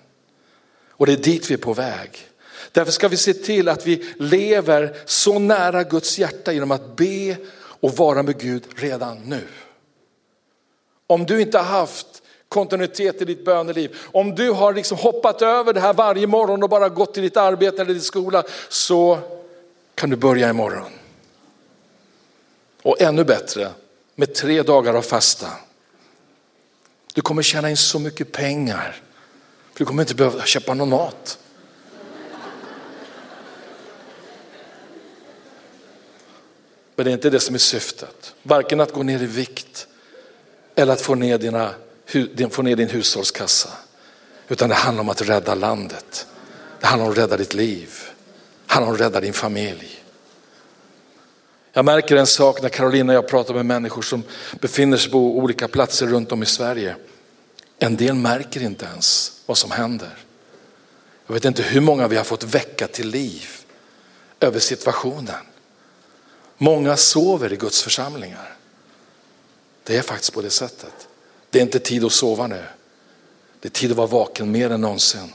Och 0.90 1.06
det 1.06 1.12
är 1.12 1.16
dit 1.16 1.50
vi 1.50 1.54
är 1.54 1.58
på 1.58 1.72
väg. 1.72 2.28
Därför 2.72 2.92
ska 2.92 3.08
vi 3.08 3.16
se 3.16 3.34
till 3.34 3.68
att 3.68 3.86
vi 3.86 4.14
lever 4.18 4.96
så 5.04 5.38
nära 5.38 5.82
Guds 5.82 6.18
hjärta 6.18 6.52
genom 6.52 6.70
att 6.70 6.96
be 6.96 7.36
och 7.56 7.96
vara 7.96 8.22
med 8.22 8.40
Gud 8.40 8.64
redan 8.76 9.18
nu. 9.18 9.46
Om 11.06 11.26
du 11.26 11.40
inte 11.40 11.58
har 11.58 11.64
haft 11.64 12.22
kontinuitet 12.48 13.22
i 13.22 13.24
ditt 13.24 13.44
böneliv, 13.44 13.96
om 14.12 14.34
du 14.34 14.50
har 14.50 14.74
liksom 14.74 14.98
hoppat 14.98 15.42
över 15.42 15.72
det 15.72 15.80
här 15.80 15.94
varje 15.94 16.26
morgon 16.26 16.62
och 16.62 16.68
bara 16.68 16.88
gått 16.88 17.14
till 17.14 17.22
ditt 17.22 17.36
arbete 17.36 17.82
eller 17.82 17.92
din 17.92 18.02
skola 18.02 18.42
så 18.68 19.18
kan 19.94 20.10
du 20.10 20.16
börja 20.16 20.50
imorgon. 20.50 20.92
Och 22.82 23.00
ännu 23.00 23.24
bättre 23.24 23.70
med 24.14 24.34
tre 24.34 24.62
dagar 24.62 24.94
av 24.94 25.02
fasta. 25.02 25.48
Du 27.14 27.20
kommer 27.20 27.42
tjäna 27.42 27.70
in 27.70 27.76
så 27.76 27.98
mycket 27.98 28.32
pengar. 28.32 29.02
För 29.72 29.78
du 29.78 29.84
kommer 29.84 30.02
inte 30.02 30.14
behöva 30.14 30.44
köpa 30.44 30.74
någon 30.74 30.88
mat. 30.88 31.38
Men 36.96 37.04
det 37.04 37.10
är 37.10 37.12
inte 37.12 37.30
det 37.30 37.40
som 37.40 37.54
är 37.54 37.58
syftet. 37.58 38.34
Varken 38.42 38.80
att 38.80 38.92
gå 38.92 39.02
ner 39.02 39.22
i 39.22 39.26
vikt 39.26 39.86
eller 40.74 40.92
att 40.92 41.00
få 41.00 41.14
ner, 41.14 41.38
dina, 41.38 41.74
få 42.50 42.62
ner 42.62 42.76
din 42.76 42.88
hushållskassa. 42.88 43.68
Utan 44.48 44.68
det 44.68 44.74
handlar 44.74 45.00
om 45.00 45.08
att 45.08 45.22
rädda 45.22 45.54
landet. 45.54 46.26
Det 46.80 46.86
handlar 46.86 47.06
om 47.06 47.12
att 47.12 47.18
rädda 47.18 47.36
ditt 47.36 47.54
liv. 47.54 48.13
Han 48.74 48.84
har 48.84 48.94
räddat 48.96 49.22
din 49.22 49.32
familj. 49.32 50.04
Jag 51.72 51.84
märker 51.84 52.16
en 52.16 52.26
sak 52.26 52.62
när 52.62 52.68
Carolina 52.68 53.12
och 53.12 53.16
jag 53.16 53.28
pratar 53.28 53.54
med 53.54 53.66
människor 53.66 54.02
som 54.02 54.22
befinner 54.60 54.96
sig 54.96 55.10
på 55.10 55.18
olika 55.18 55.68
platser 55.68 56.06
runt 56.06 56.32
om 56.32 56.42
i 56.42 56.46
Sverige. 56.46 56.96
En 57.78 57.96
del 57.96 58.14
märker 58.14 58.62
inte 58.62 58.84
ens 58.84 59.32
vad 59.46 59.58
som 59.58 59.70
händer. 59.70 60.18
Jag 61.26 61.34
vet 61.34 61.44
inte 61.44 61.62
hur 61.62 61.80
många 61.80 62.08
vi 62.08 62.16
har 62.16 62.24
fått 62.24 62.44
väcka 62.44 62.86
till 62.86 63.08
liv 63.08 63.48
över 64.40 64.58
situationen. 64.58 65.44
Många 66.58 66.96
sover 66.96 67.52
i 67.52 67.56
Guds 67.56 67.82
församlingar. 67.82 68.56
Det 69.84 69.96
är 69.96 70.02
faktiskt 70.02 70.32
på 70.32 70.42
det 70.42 70.50
sättet. 70.50 71.08
Det 71.50 71.58
är 71.58 71.62
inte 71.62 71.78
tid 71.78 72.04
att 72.04 72.12
sova 72.12 72.46
nu. 72.46 72.64
Det 73.60 73.68
är 73.68 73.72
tid 73.72 73.90
att 73.90 73.96
vara 73.96 74.06
vaken 74.06 74.50
mer 74.50 74.70
än 74.70 74.80
någonsin. 74.80 75.32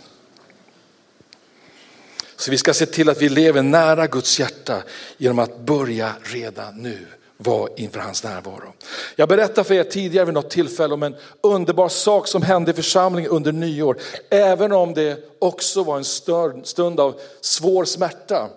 Så 2.39 2.51
vi 2.51 2.57
ska 2.57 2.73
se 2.73 2.85
till 2.85 3.09
att 3.09 3.21
vi 3.21 3.29
lever 3.29 3.61
nära 3.61 4.07
Guds 4.07 4.39
hjärta 4.39 4.83
genom 5.17 5.39
att 5.39 5.59
börja 5.59 6.13
redan 6.23 6.75
nu 6.75 7.05
vara 7.37 7.69
inför 7.77 7.99
hans 7.99 8.23
närvaro. 8.23 8.73
Jag 9.15 9.29
berättade 9.29 9.63
för 9.63 9.73
er 9.73 9.83
tidigare 9.83 10.25
vid 10.25 10.33
något 10.33 10.49
tillfälle 10.49 10.93
om 10.93 11.03
en 11.03 11.15
underbar 11.43 11.89
sak 11.89 12.27
som 12.27 12.41
hände 12.41 12.71
i 12.71 12.73
församlingen 12.73 13.31
under 13.31 13.51
nyår. 13.51 13.97
Även 14.29 14.71
om 14.71 14.93
det 14.93 15.17
också 15.39 15.83
var 15.83 15.97
en 15.97 16.63
stund 16.65 16.99
av 16.99 17.19
svår 17.41 17.85
smärta. 17.85 18.49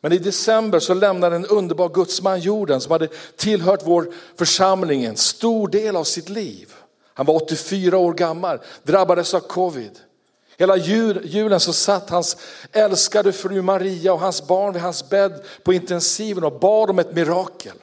Men 0.00 0.12
i 0.12 0.18
december 0.18 0.78
så 0.78 0.94
lämnade 0.94 1.36
en 1.36 1.46
underbar 1.46 1.88
gudsman 1.88 2.40
jorden 2.40 2.80
som 2.80 2.92
hade 2.92 3.08
tillhört 3.36 3.80
vår 3.84 4.12
församling 4.36 5.04
en 5.04 5.16
stor 5.16 5.68
del 5.68 5.96
av 5.96 6.04
sitt 6.04 6.28
liv. 6.28 6.72
Han 7.14 7.26
var 7.26 7.34
84 7.34 7.98
år 7.98 8.12
gammal, 8.12 8.58
drabbades 8.82 9.34
av 9.34 9.40
covid. 9.40 10.00
Hela 10.58 10.76
julen 10.76 11.60
så 11.60 11.72
satt 11.72 12.10
hans 12.10 12.36
älskade 12.72 13.32
fru 13.32 13.62
Maria 13.62 14.12
och 14.12 14.20
hans 14.20 14.46
barn 14.46 14.72
vid 14.72 14.82
hans 14.82 15.08
bädd 15.08 15.44
på 15.62 15.72
intensiven 15.72 16.44
och 16.44 16.60
bad 16.60 16.90
om 16.90 16.98
ett 16.98 17.14
mirakel. 17.14 17.76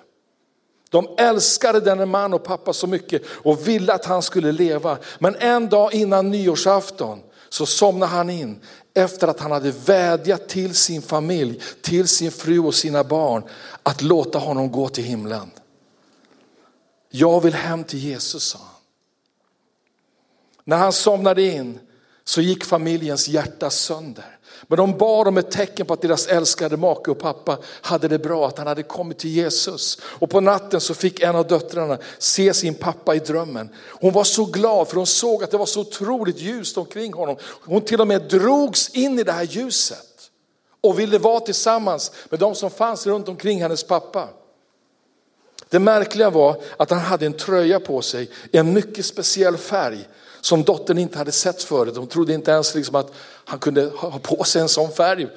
De 0.90 1.08
älskade 1.18 1.80
denne 1.80 2.06
man 2.06 2.34
och 2.34 2.44
pappa 2.44 2.74
så 2.74 2.88
mycket 2.88 3.22
och 3.28 3.68
ville 3.68 3.94
att 3.94 4.06
han 4.06 4.22
skulle 4.22 4.52
leva. 4.52 4.98
Men 5.20 5.36
en 5.36 5.70
dag 5.70 5.94
innan 5.94 6.32
nyårsafton 6.32 7.20
så 7.50 7.66
somnade 7.66 8.12
han 8.12 8.30
in 8.30 8.60
efter 8.94 9.28
att 9.28 9.40
han 9.40 9.52
hade 9.52 9.72
vädjat 9.72 10.50
till 10.50 10.76
sin 10.76 11.02
familj, 11.02 11.62
till 11.82 12.08
sin 12.08 12.32
fru 12.32 12.60
och 12.60 12.76
sina 12.76 13.04
barn 13.04 13.44
att 13.84 14.02
låta 14.02 14.40
honom 14.40 14.72
gå 14.72 14.90
till 14.90 15.04
himlen. 15.04 15.52
Jag 17.10 17.42
vill 17.42 17.54
hem 17.54 17.84
till 17.84 18.00
Jesus, 18.00 18.44
sa 18.44 18.60
han. 18.60 18.68
När 20.64 20.78
han 20.78 20.94
somnade 20.94 21.42
in 21.42 21.80
så 22.26 22.42
gick 22.42 22.66
familjens 22.66 23.28
hjärta 23.28 23.70
sönder. 23.70 24.40
Men 24.68 24.78
de 24.78 24.98
bad 24.98 25.28
om 25.28 25.38
ett 25.38 25.52
tecken 25.52 25.86
på 25.86 25.94
att 25.94 26.02
deras 26.02 26.28
älskade 26.28 26.78
make 26.78 27.12
och 27.12 27.20
pappa 27.20 27.58
hade 27.82 28.08
det 28.08 28.20
bra, 28.20 28.48
att 28.48 28.58
han 28.58 28.68
hade 28.68 28.84
kommit 28.84 29.20
till 29.20 29.30
Jesus. 29.30 29.98
Och 30.04 30.30
på 30.30 30.42
natten 30.42 30.82
så 30.82 30.94
fick 30.94 31.20
en 31.20 31.36
av 31.36 31.48
döttrarna 31.48 31.98
se 32.18 32.54
sin 32.54 32.76
pappa 32.76 33.16
i 33.16 33.20
drömmen. 33.20 33.70
Hon 33.76 34.14
var 34.14 34.24
så 34.24 34.46
glad 34.46 34.88
för 34.88 34.96
hon 34.96 35.06
såg 35.06 35.44
att 35.44 35.52
det 35.52 35.58
var 35.58 35.66
så 35.66 35.82
otroligt 35.82 36.40
ljust 36.40 36.78
omkring 36.78 37.14
honom. 37.14 37.38
Hon 37.42 37.82
till 37.82 38.02
och 38.02 38.08
med 38.08 38.22
drogs 38.22 38.90
in 38.90 39.20
i 39.20 39.24
det 39.24 39.32
här 39.32 39.44
ljuset 39.44 40.32
och 40.82 41.00
ville 41.00 41.18
vara 41.18 41.40
tillsammans 41.40 42.12
med 42.30 42.40
de 42.40 42.56
som 42.56 42.70
fanns 42.70 43.08
runt 43.08 43.28
omkring 43.28 43.62
hennes 43.62 43.84
pappa. 43.84 44.30
Det 45.70 45.80
märkliga 45.80 46.30
var 46.30 46.62
att 46.78 46.90
han 46.90 47.00
hade 47.00 47.26
en 47.26 47.34
tröja 47.34 47.80
på 47.80 48.02
sig, 48.02 48.30
en 48.52 48.74
mycket 48.74 49.06
speciell 49.06 49.58
färg 49.58 50.08
som 50.44 50.64
dottern 50.64 50.98
inte 50.98 51.18
hade 51.18 51.32
sett 51.32 51.64
förut. 51.64 51.98
Hon 51.98 52.08
trodde 52.08 52.34
inte 52.34 52.52
ens 52.52 52.76
liksom 52.76 52.96
att 52.96 53.12
han 53.46 53.60
kunde 53.60 53.86
ha 53.96 54.20
på 54.20 54.44
sig 54.44 54.62
en 54.62 54.70
sån 54.70 54.92
färg 54.92 55.28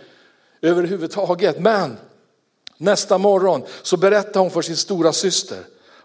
överhuvudtaget. 0.63 1.61
Men 1.61 1.97
nästa 2.79 3.19
morgon 3.19 3.63
så 3.83 3.97
berättade 3.97 4.39
hon 4.39 4.51
för 4.51 4.63
sin 4.63 4.77
stora 4.77 5.13
syster 5.13 5.59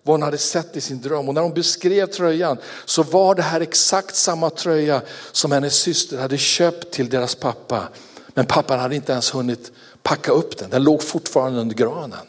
vad 0.03 0.13
hon 0.13 0.21
hade 0.21 0.37
sett 0.37 0.77
i 0.77 0.81
sin 0.81 1.01
dröm. 1.01 1.27
Och 1.27 1.33
när 1.33 1.41
hon 1.41 1.53
beskrev 1.53 2.05
tröjan 2.05 2.57
så 2.85 3.03
var 3.03 3.35
det 3.35 3.41
här 3.41 3.61
exakt 3.61 4.15
samma 4.15 4.49
tröja 4.49 5.01
som 5.31 5.51
hennes 5.51 5.75
syster 5.75 6.17
hade 6.17 6.37
köpt 6.37 6.91
till 6.91 7.09
deras 7.09 7.35
pappa. 7.35 7.87
Men 8.27 8.45
pappan 8.45 8.79
hade 8.79 8.95
inte 8.95 9.11
ens 9.11 9.35
hunnit 9.35 9.71
packa 10.03 10.31
upp 10.31 10.57
den, 10.57 10.69
den 10.69 10.83
låg 10.83 11.03
fortfarande 11.03 11.59
under 11.59 11.75
granen. 11.75 12.27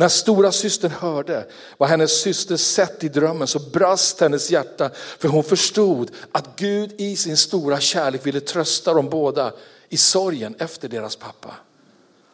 När 0.00 0.08
stora 0.08 0.52
systern 0.52 0.90
hörde 0.90 1.46
vad 1.78 1.88
hennes 1.88 2.20
syster 2.20 2.56
sett 2.56 3.04
i 3.04 3.08
drömmen 3.08 3.48
så 3.48 3.58
brast 3.58 4.20
hennes 4.20 4.50
hjärta 4.50 4.90
för 5.18 5.28
hon 5.28 5.44
förstod 5.44 6.10
att 6.32 6.56
Gud 6.56 7.00
i 7.00 7.16
sin 7.16 7.36
stora 7.36 7.80
kärlek 7.80 8.26
ville 8.26 8.40
trösta 8.40 8.94
dem 8.94 9.08
båda 9.08 9.52
i 9.88 9.96
sorgen 9.96 10.54
efter 10.58 10.88
deras 10.88 11.16
pappa. 11.16 11.54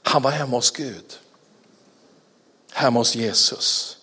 Han 0.02 0.22
var 0.22 0.30
hemma 0.30 0.56
hos 0.56 0.70
Gud. 0.70 1.18
Hemma 2.72 3.00
hos 3.00 3.16
Jesus. 3.16 3.96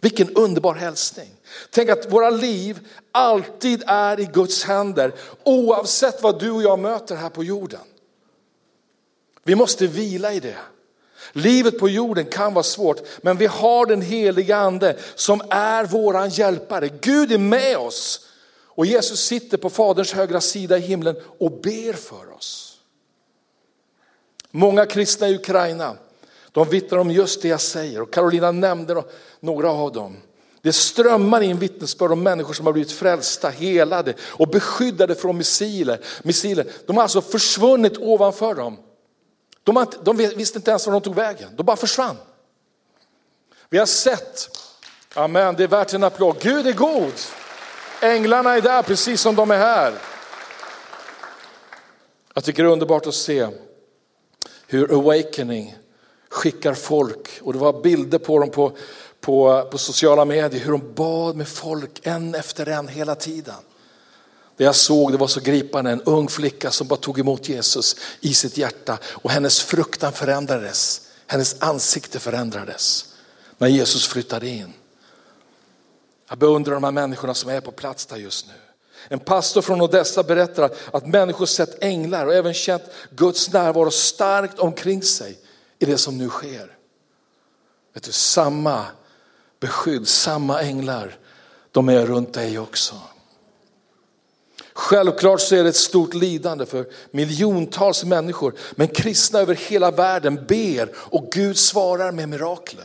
Vilken 0.00 0.36
underbar 0.36 0.74
hälsning. 0.74 1.30
Tänk 1.70 1.90
att 1.90 2.12
våra 2.12 2.30
liv 2.30 2.88
alltid 3.12 3.82
är 3.86 4.20
i 4.20 4.24
Guds 4.24 4.64
händer 4.64 5.14
oavsett 5.44 6.22
vad 6.22 6.40
du 6.40 6.50
och 6.50 6.62
jag 6.62 6.78
möter 6.78 7.16
här 7.16 7.30
på 7.30 7.44
jorden. 7.44 7.80
Vi 9.44 9.54
måste 9.54 9.86
vila 9.86 10.32
i 10.32 10.40
det. 10.40 10.58
Livet 11.32 11.78
på 11.78 11.88
jorden 11.88 12.24
kan 12.24 12.54
vara 12.54 12.62
svårt, 12.62 13.02
men 13.22 13.36
vi 13.36 13.46
har 13.46 13.86
den 13.86 14.02
heliga 14.02 14.56
ande 14.56 14.96
som 15.14 15.42
är 15.50 15.84
våran 15.84 16.28
hjälpare. 16.28 16.88
Gud 17.00 17.32
är 17.32 17.38
med 17.38 17.76
oss 17.76 18.26
och 18.64 18.86
Jesus 18.86 19.20
sitter 19.20 19.56
på 19.56 19.70
Faderns 19.70 20.12
högra 20.12 20.40
sida 20.40 20.78
i 20.78 20.80
himlen 20.80 21.16
och 21.38 21.52
ber 21.52 21.92
för 21.92 22.34
oss. 22.36 22.78
Många 24.50 24.86
kristna 24.86 25.28
i 25.28 25.34
Ukraina, 25.34 25.96
de 26.52 26.68
vittnar 26.68 26.98
om 26.98 27.10
just 27.10 27.42
det 27.42 27.48
jag 27.48 27.60
säger 27.60 28.02
och 28.02 28.12
Carolina 28.12 28.52
nämnde 28.52 29.04
några 29.40 29.70
av 29.70 29.92
dem. 29.92 30.16
Det 30.62 30.72
strömmar 30.72 31.40
in 31.40 31.58
vittnesbörd 31.58 32.12
om 32.12 32.22
människor 32.22 32.54
som 32.54 32.66
har 32.66 32.72
blivit 32.72 32.92
frälsta, 32.92 33.48
helade 33.48 34.14
och 34.20 34.48
beskyddade 34.48 35.14
från 35.14 35.36
missiler. 35.36 36.00
missiler. 36.22 36.66
De 36.86 36.96
har 36.96 37.02
alltså 37.02 37.20
försvunnit 37.20 37.98
ovanför 37.98 38.54
dem. 38.54 38.76
De, 39.64 39.86
de 40.02 40.16
visste 40.16 40.58
inte 40.58 40.70
ens 40.70 40.86
var 40.86 40.92
de 40.92 41.00
tog 41.00 41.14
vägen, 41.14 41.56
de 41.56 41.62
bara 41.62 41.76
försvann. 41.76 42.16
Vi 43.70 43.78
har 43.78 43.86
sett, 43.86 44.48
amen, 45.14 45.54
det 45.56 45.64
är 45.64 45.68
värt 45.68 45.94
en 45.94 46.04
applåd. 46.04 46.36
Gud 46.40 46.66
är 46.66 46.72
god. 46.72 47.12
Änglarna 48.02 48.54
är 48.54 48.60
där 48.60 48.82
precis 48.82 49.20
som 49.20 49.36
de 49.36 49.50
är 49.50 49.58
här. 49.58 49.94
Jag 52.34 52.44
tycker 52.44 52.62
det 52.62 52.68
är 52.68 52.72
underbart 52.72 53.06
att 53.06 53.14
se 53.14 53.48
hur 54.66 54.92
Awakening 54.98 55.76
skickar 56.28 56.74
folk 56.74 57.40
och 57.42 57.52
det 57.52 57.58
var 57.58 57.82
bilder 57.82 58.18
på 58.18 58.38
dem 58.38 58.50
på, 58.50 58.76
på, 59.20 59.68
på 59.70 59.78
sociala 59.78 60.24
medier 60.24 60.60
hur 60.60 60.72
de 60.72 60.94
bad 60.94 61.36
med 61.36 61.48
folk 61.48 62.06
en 62.06 62.34
efter 62.34 62.68
en 62.68 62.88
hela 62.88 63.14
tiden. 63.14 63.54
Det 64.60 64.64
jag 64.64 64.76
såg 64.76 65.12
det 65.12 65.18
var 65.18 65.26
så 65.26 65.40
gripande, 65.40 65.90
en 65.90 66.02
ung 66.02 66.28
flicka 66.28 66.70
som 66.70 66.86
bara 66.86 66.96
tog 66.96 67.18
emot 67.18 67.48
Jesus 67.48 67.96
i 68.20 68.34
sitt 68.34 68.56
hjärta 68.56 68.98
och 69.04 69.30
hennes 69.30 69.60
fruktan 69.60 70.12
förändrades. 70.12 71.08
Hennes 71.26 71.62
ansikte 71.62 72.18
förändrades. 72.18 73.14
när 73.58 73.68
Jesus 73.68 74.06
flyttade 74.06 74.48
in. 74.48 74.72
Jag 76.28 76.38
beundrar 76.38 76.74
de 76.74 76.84
här 76.84 76.90
människorna 76.90 77.34
som 77.34 77.50
är 77.50 77.60
på 77.60 77.72
plats 77.72 78.06
där 78.06 78.16
just 78.16 78.46
nu. 78.46 78.52
En 79.08 79.18
pastor 79.18 79.62
från 79.62 79.80
Odessa 79.80 80.22
berättar 80.22 80.70
att 80.92 81.06
människor 81.06 81.46
sett 81.46 81.84
änglar 81.84 82.26
och 82.26 82.34
även 82.34 82.54
känt 82.54 82.84
Guds 83.10 83.52
närvaro 83.52 83.90
starkt 83.90 84.58
omkring 84.58 85.02
sig 85.02 85.38
i 85.78 85.84
det 85.84 85.98
som 85.98 86.18
nu 86.18 86.28
sker. 86.28 86.76
Vet 87.94 88.02
du, 88.02 88.12
samma 88.12 88.86
beskydd, 89.60 90.08
samma 90.08 90.62
änglar, 90.62 91.18
de 91.70 91.88
är 91.88 92.06
runt 92.06 92.34
dig 92.34 92.58
också. 92.58 92.94
Självklart 94.80 95.40
så 95.40 95.56
är 95.56 95.62
det 95.62 95.68
ett 95.68 95.76
stort 95.76 96.14
lidande 96.14 96.66
för 96.66 96.86
miljontals 97.10 98.04
människor, 98.04 98.54
men 98.74 98.88
kristna 98.88 99.38
över 99.38 99.54
hela 99.54 99.90
världen 99.90 100.44
ber 100.48 100.90
och 100.96 101.32
Gud 101.32 101.58
svarar 101.58 102.12
med 102.12 102.28
mirakler. 102.28 102.84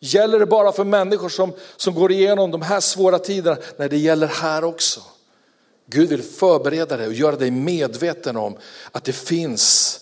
Gäller 0.00 0.38
det 0.38 0.46
bara 0.46 0.72
för 0.72 0.84
människor 0.84 1.28
som, 1.28 1.52
som 1.76 1.94
går 1.94 2.12
igenom 2.12 2.50
de 2.50 2.62
här 2.62 2.80
svåra 2.80 3.18
tiderna? 3.18 3.56
Nej, 3.76 3.88
det 3.88 3.96
gäller 3.96 4.26
här 4.26 4.64
också. 4.64 5.00
Gud 5.86 6.08
vill 6.08 6.22
förbereda 6.22 6.96
dig 6.96 7.06
och 7.06 7.12
göra 7.12 7.36
dig 7.36 7.50
medveten 7.50 8.36
om 8.36 8.56
att 8.92 9.04
det 9.04 9.12
finns 9.12 10.00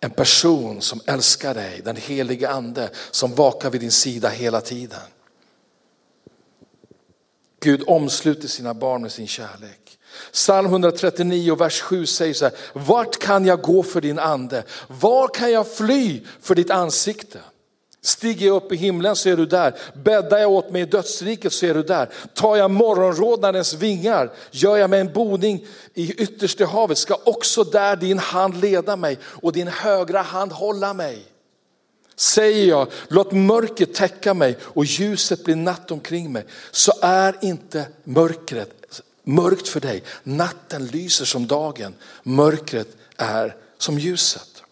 en 0.00 0.10
person 0.10 0.80
som 0.80 1.00
älskar 1.06 1.54
dig, 1.54 1.80
den 1.84 1.96
helige 1.96 2.48
ande 2.48 2.90
som 3.10 3.34
vakar 3.34 3.70
vid 3.70 3.80
din 3.80 3.90
sida 3.90 4.28
hela 4.28 4.60
tiden. 4.60 5.00
Gud 7.64 7.82
omsluter 7.86 8.48
sina 8.48 8.74
barn 8.74 9.02
med 9.02 9.12
sin 9.12 9.26
kärlek. 9.26 9.98
Psalm 10.32 10.66
139 10.66 11.54
vers 11.54 11.80
7 11.80 12.06
säger 12.06 12.34
så 12.34 12.44
här, 12.44 12.54
vart 12.72 13.18
kan 13.18 13.46
jag 13.46 13.62
gå 13.62 13.82
för 13.82 14.00
din 14.00 14.18
ande? 14.18 14.62
Var 14.88 15.28
kan 15.28 15.52
jag 15.52 15.68
fly 15.68 16.20
för 16.40 16.54
ditt 16.54 16.70
ansikte? 16.70 17.38
Stiger 18.02 18.46
jag 18.46 18.56
upp 18.56 18.72
i 18.72 18.76
himlen 18.76 19.16
så 19.16 19.28
är 19.28 19.36
du 19.36 19.46
där. 19.46 19.74
Bäddar 19.94 20.38
jag 20.38 20.50
åt 20.50 20.70
mig 20.70 20.82
i 20.82 20.84
dödsriket 20.84 21.52
så 21.52 21.66
är 21.66 21.74
du 21.74 21.82
där. 21.82 22.10
Tar 22.34 22.56
jag 22.56 22.70
morgonrådnadens 22.70 23.74
vingar, 23.74 24.32
gör 24.50 24.76
jag 24.76 24.90
mig 24.90 25.00
en 25.00 25.12
boning 25.12 25.66
i 25.94 26.12
yttersta 26.12 26.66
havet, 26.66 26.98
ska 26.98 27.18
också 27.24 27.64
där 27.64 27.96
din 27.96 28.18
hand 28.18 28.60
leda 28.60 28.96
mig 28.96 29.18
och 29.24 29.52
din 29.52 29.68
högra 29.68 30.22
hand 30.22 30.52
hålla 30.52 30.94
mig. 30.94 31.33
Säger 32.16 32.66
jag, 32.66 32.88
låt 33.08 33.32
mörkret 33.32 33.94
täcka 33.94 34.34
mig 34.34 34.58
och 34.62 34.84
ljuset 34.84 35.44
bli 35.44 35.54
natt 35.54 35.90
omkring 35.90 36.32
mig, 36.32 36.44
så 36.70 36.92
är 37.00 37.36
inte 37.42 37.86
mörkret 38.04 38.84
mörkt 39.24 39.68
för 39.68 39.80
dig. 39.80 40.02
Natten 40.22 40.86
lyser 40.86 41.24
som 41.24 41.46
dagen, 41.46 41.94
mörkret 42.22 42.88
är 43.16 43.56
som 43.78 43.98
ljuset. 43.98 44.62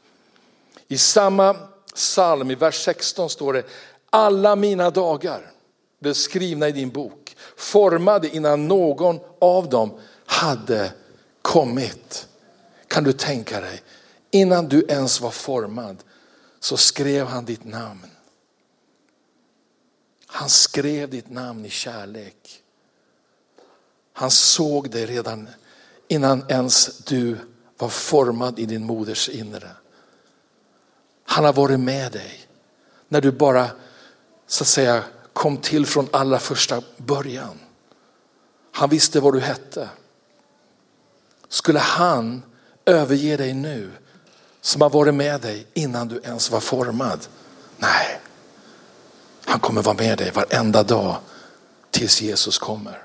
I 0.88 0.99
samma 0.99 1.54
psalm 1.94 2.50
i 2.50 2.54
vers 2.54 2.84
16 2.84 3.30
står 3.30 3.52
det, 3.52 3.64
alla 4.11 4.56
mina 4.56 4.90
dagar 4.90 5.52
blev 6.00 6.14
skrivna 6.14 6.68
i 6.68 6.72
din 6.72 6.90
bok, 6.90 7.37
formade 7.56 8.28
innan 8.28 8.68
någon 8.68 9.20
av 9.38 9.68
dem 9.68 10.00
hade 10.26 10.92
kommit. 11.42 12.26
Kan 12.88 13.04
du 13.04 13.12
tänka 13.12 13.61
dig, 13.61 13.82
innan 14.30 14.68
du 14.68 14.87
ens 14.88 15.20
var 15.20 15.30
formad 15.30 15.96
så 16.62 16.76
skrev 16.76 17.26
han 17.26 17.45
ditt 17.45 17.64
namn. 17.64 18.11
Han 20.26 20.49
skrev 20.49 21.11
ditt 21.11 21.31
namn 21.31 21.64
i 21.64 21.71
kärlek. 21.71 22.62
Han 24.12 24.31
såg 24.31 24.90
dig 24.90 25.07
redan 25.07 25.49
innan 26.09 26.45
ens 26.49 26.99
du 26.99 27.38
var 27.78 27.88
formad 27.88 28.59
i 28.59 28.66
din 28.66 28.85
moders 28.85 29.28
inre. 29.28 29.71
Han 31.25 31.45
har 31.45 31.52
varit 31.52 31.81
med 31.81 32.12
dig 32.12 32.49
när 33.09 33.21
du 33.21 33.33
bara 33.33 33.71
så 34.47 34.64
att 34.64 34.69
säga 34.69 35.04
kom 35.33 35.57
till 35.57 35.87
från 35.87 36.09
allra 36.12 36.38
första 36.38 36.83
början. 36.97 37.59
Han 38.73 38.90
visste 38.90 39.21
vad 39.21 39.35
du 39.35 39.40
hette. 39.40 39.88
Skulle 41.49 41.78
han 41.78 42.42
överge 42.85 43.37
dig 43.37 43.55
nu 43.55 43.90
som 44.62 44.83
har 44.83 44.90
varit 44.90 45.14
med 45.14 45.40
dig 45.40 45.66
innan 45.75 46.09
du 46.09 46.20
ens 46.25 46.51
var 46.51 46.61
formad? 46.61 47.20
Nej, 47.79 48.20
han 49.44 49.61
kommer 49.61 49.83
vara 49.83 49.96
med 49.96 50.18
dig 50.18 50.31
varenda 50.31 50.83
dag 50.83 51.16
tills 51.90 52.22
Jesus 52.22 52.59
kommer. 52.59 53.03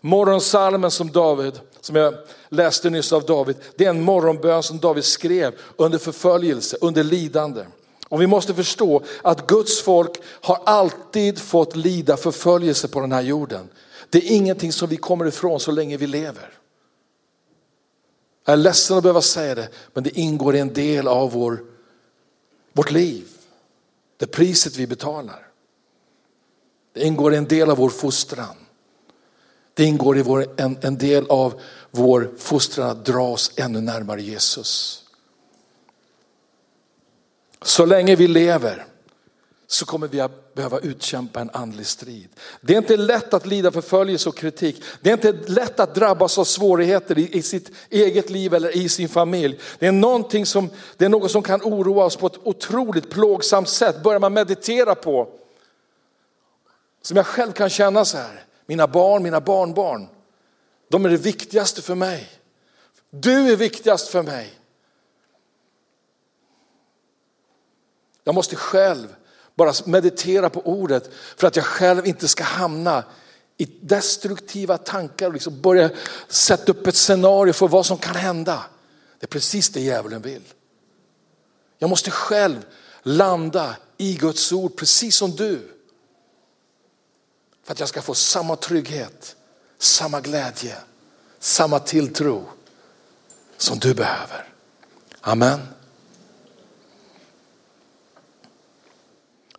Morgonsalmen 0.00 0.90
som 0.90 1.12
David, 1.12 1.60
som 1.80 1.96
jag 1.96 2.14
läste 2.48 2.90
nyss 2.90 3.12
av 3.12 3.24
David, 3.24 3.56
det 3.76 3.84
är 3.84 3.90
en 3.90 4.02
morgonbön 4.02 4.62
som 4.62 4.78
David 4.78 5.04
skrev 5.04 5.54
under 5.76 5.98
förföljelse, 5.98 6.76
under 6.80 7.04
lidande. 7.04 7.64
Och 8.08 8.20
vi 8.20 8.26
måste 8.26 8.54
förstå 8.54 9.02
att 9.22 9.46
Guds 9.46 9.82
folk 9.82 10.12
har 10.24 10.58
alltid 10.66 11.38
fått 11.38 11.76
lida 11.76 12.16
förföljelse 12.16 12.88
på 12.88 13.00
den 13.00 13.12
här 13.12 13.22
jorden. 13.22 13.68
Det 14.10 14.18
är 14.18 14.36
ingenting 14.36 14.72
som 14.72 14.88
vi 14.88 14.96
kommer 14.96 15.26
ifrån 15.26 15.60
så 15.60 15.72
länge 15.72 15.96
vi 15.96 16.06
lever. 16.06 16.50
Jag 18.44 18.52
är 18.52 18.56
ledsen 18.56 18.96
att 18.96 19.02
behöva 19.02 19.22
säga 19.22 19.54
det, 19.54 19.68
men 19.92 20.04
det 20.04 20.18
ingår 20.18 20.56
i 20.56 20.58
en 20.58 20.72
del 20.72 21.08
av 21.08 21.32
vår, 21.32 21.64
vårt 22.72 22.90
liv. 22.90 23.28
Det 24.16 24.26
priset 24.26 24.76
vi 24.76 24.86
betalar. 24.86 25.48
Det 26.92 27.04
ingår 27.04 27.34
i 27.34 27.36
en 27.36 27.48
del 27.48 27.70
av 27.70 27.76
vår 27.76 27.90
fostran. 27.90 28.56
Det 29.74 29.84
ingår 29.84 30.18
i 30.18 30.22
vår, 30.22 30.46
en, 30.56 30.78
en 30.80 30.98
del 30.98 31.26
av 31.28 31.60
vår 31.90 32.34
fostran 32.38 32.90
att 32.90 33.04
dra 33.04 33.28
oss 33.28 33.52
ännu 33.56 33.80
närmare 33.80 34.22
Jesus. 34.22 35.04
Så 37.62 37.86
länge 37.86 38.16
vi 38.16 38.28
lever 38.28 38.86
så 39.74 39.86
kommer 39.86 40.08
vi 40.08 40.20
att 40.20 40.54
behöva 40.54 40.78
utkämpa 40.78 41.40
en 41.40 41.50
andlig 41.50 41.86
strid. 41.86 42.28
Det 42.60 42.72
är 42.72 42.78
inte 42.78 42.96
lätt 42.96 43.34
att 43.34 43.46
lida 43.46 43.70
förföljelse 43.70 44.28
och 44.28 44.36
kritik. 44.36 44.82
Det 45.00 45.10
är 45.10 45.12
inte 45.12 45.32
lätt 45.32 45.80
att 45.80 45.94
drabbas 45.94 46.38
av 46.38 46.44
svårigheter 46.44 47.18
i, 47.18 47.36
i 47.36 47.42
sitt 47.42 47.70
eget 47.90 48.30
liv 48.30 48.54
eller 48.54 48.76
i 48.76 48.88
sin 48.88 49.08
familj. 49.08 49.58
Det 49.78 49.86
är, 49.86 49.92
någonting 49.92 50.46
som, 50.46 50.70
det 50.96 51.04
är 51.04 51.08
något 51.08 51.30
som 51.30 51.42
kan 51.42 51.62
oroa 51.62 52.04
oss 52.04 52.16
på 52.16 52.26
ett 52.26 52.38
otroligt 52.42 53.10
plågsamt 53.10 53.68
sätt. 53.68 54.02
Börjar 54.02 54.20
man 54.20 54.32
meditera 54.32 54.94
på, 54.94 55.28
som 57.02 57.16
jag 57.16 57.26
själv 57.26 57.52
kan 57.52 57.70
känna 57.70 58.04
så 58.04 58.16
här, 58.16 58.44
mina 58.66 58.86
barn, 58.86 59.22
mina 59.22 59.40
barnbarn, 59.40 60.08
de 60.90 61.04
är 61.04 61.08
det 61.08 61.16
viktigaste 61.16 61.82
för 61.82 61.94
mig. 61.94 62.28
Du 63.10 63.52
är 63.52 63.56
viktigast 63.56 64.08
för 64.08 64.22
mig. 64.22 64.54
Jag 68.24 68.34
måste 68.34 68.56
själv 68.56 69.14
bara 69.54 69.72
meditera 69.84 70.50
på 70.50 70.60
ordet 70.60 71.10
för 71.36 71.46
att 71.46 71.56
jag 71.56 71.64
själv 71.64 72.06
inte 72.06 72.28
ska 72.28 72.44
hamna 72.44 73.04
i 73.56 73.64
destruktiva 73.80 74.78
tankar 74.78 75.26
och 75.26 75.32
liksom 75.32 75.60
börja 75.60 75.90
sätta 76.28 76.72
upp 76.72 76.86
ett 76.86 76.96
scenario 76.96 77.52
för 77.52 77.68
vad 77.68 77.86
som 77.86 77.98
kan 77.98 78.14
hända. 78.16 78.64
Det 79.20 79.26
är 79.26 79.28
precis 79.28 79.68
det 79.68 79.80
djävulen 79.80 80.22
vill. 80.22 80.42
Jag 81.78 81.90
måste 81.90 82.10
själv 82.10 82.66
landa 83.02 83.76
i 83.96 84.14
Guds 84.14 84.52
ord 84.52 84.76
precis 84.76 85.16
som 85.16 85.30
du. 85.30 85.70
För 87.64 87.72
att 87.72 87.80
jag 87.80 87.88
ska 87.88 88.02
få 88.02 88.14
samma 88.14 88.56
trygghet, 88.56 89.36
samma 89.78 90.20
glädje, 90.20 90.76
samma 91.38 91.78
tilltro 91.78 92.44
som 93.56 93.78
du 93.78 93.94
behöver. 93.94 94.48
Amen. 95.20 95.60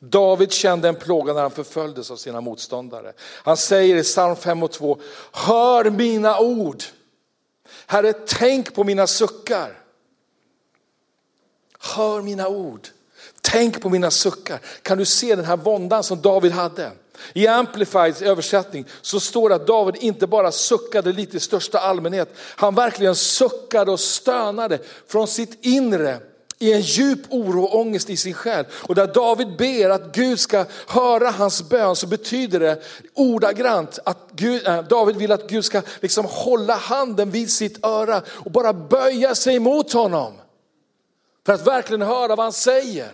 David 0.09 0.51
kände 0.51 0.87
en 0.87 0.95
plåga 0.95 1.33
när 1.33 1.41
han 1.41 1.51
förföljdes 1.51 2.11
av 2.11 2.15
sina 2.15 2.41
motståndare. 2.41 3.13
Han 3.19 3.57
säger 3.57 3.95
i 3.95 4.03
psalm 4.03 4.35
5 4.35 4.63
och 4.63 4.71
2, 4.71 4.99
hör 5.31 5.89
mina 5.89 6.39
ord. 6.39 6.83
Herre, 7.85 8.13
tänk 8.13 8.73
på 8.75 8.83
mina 8.83 9.07
suckar. 9.07 9.81
Hör 11.79 12.21
mina 12.21 12.47
ord. 12.47 12.87
Tänk 13.41 13.81
på 13.81 13.89
mina 13.89 14.11
suckar. 14.11 14.59
Kan 14.81 14.97
du 14.97 15.05
se 15.05 15.35
den 15.35 15.45
här 15.45 15.57
våndan 15.57 16.03
som 16.03 16.21
David 16.21 16.51
hade? 16.51 16.91
I 17.33 17.47
Amplifieds 17.47 18.21
översättning 18.21 18.85
så 19.01 19.19
står 19.19 19.49
det 19.49 19.55
att 19.55 19.67
David 19.67 19.95
inte 19.95 20.27
bara 20.27 20.51
suckade 20.51 21.11
lite 21.11 21.37
i 21.37 21.39
största 21.39 21.79
allmänhet, 21.79 22.35
han 22.37 22.75
verkligen 22.75 23.15
suckade 23.15 23.91
och 23.91 23.99
stönade 23.99 24.79
från 25.07 25.27
sitt 25.27 25.65
inre 25.65 26.19
i 26.65 26.73
en 26.73 26.82
djup 26.82 27.19
oro 27.30 27.63
och 27.63 27.80
ångest 27.80 28.10
i 28.10 28.17
sin 28.17 28.34
själ. 28.34 28.65
Och 28.71 28.95
där 28.95 29.08
David 29.08 29.58
ber 29.58 29.89
att 29.89 30.15
Gud 30.15 30.39
ska 30.39 30.65
höra 30.88 31.30
hans 31.30 31.69
bön 31.69 31.95
så 31.95 32.08
betyder 32.08 32.60
det 32.60 32.82
ordagrant 33.13 33.99
att 34.06 34.17
Gud, 34.32 34.67
äh, 34.67 34.84
David 34.84 35.15
vill 35.15 35.32
att 35.32 35.49
Gud 35.49 35.65
ska 35.65 35.82
liksom 36.01 36.25
hålla 36.25 36.75
handen 36.75 37.32
vid 37.32 37.51
sitt 37.51 37.86
öra 37.86 38.21
och 38.28 38.51
bara 38.51 38.73
böja 38.73 39.36
sig 39.36 39.60
mot 39.60 39.93
honom. 39.93 40.34
För 41.45 41.54
att 41.54 41.67
verkligen 41.67 42.01
höra 42.01 42.36
vad 42.36 42.45
han 42.45 42.54
säger. 42.54 43.12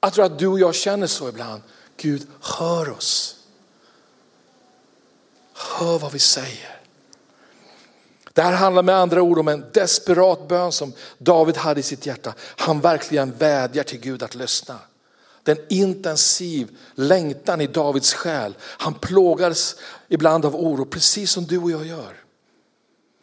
Jag 0.00 0.12
tror 0.12 0.24
att 0.24 0.38
du 0.38 0.46
och 0.46 0.60
jag 0.60 0.74
känner 0.74 1.06
så 1.06 1.28
ibland. 1.28 1.62
Gud, 1.96 2.26
hör 2.58 2.90
oss. 2.90 3.36
Hör 5.54 5.98
vad 5.98 6.12
vi 6.12 6.18
säger. 6.18 6.73
Det 8.34 8.42
här 8.42 8.52
handlar 8.52 8.82
med 8.82 8.94
andra 8.94 9.22
ord 9.22 9.38
om 9.38 9.48
en 9.48 9.64
desperat 9.72 10.48
bön 10.48 10.72
som 10.72 10.92
David 11.18 11.56
hade 11.56 11.80
i 11.80 11.82
sitt 11.82 12.06
hjärta. 12.06 12.34
Han 12.38 12.80
verkligen 12.80 13.32
vädjar 13.32 13.84
till 13.84 14.00
Gud 14.00 14.22
att 14.22 14.34
lyssna. 14.34 14.78
Den 15.42 15.58
intensiv 15.68 16.76
längtan 16.94 17.60
i 17.60 17.66
Davids 17.66 18.14
själ. 18.14 18.54
Han 18.60 18.94
plågas 18.94 19.76
ibland 20.08 20.44
av 20.44 20.56
oro, 20.56 20.84
precis 20.84 21.30
som 21.30 21.44
du 21.44 21.58
och 21.58 21.70
jag 21.70 21.86
gör. 21.86 22.16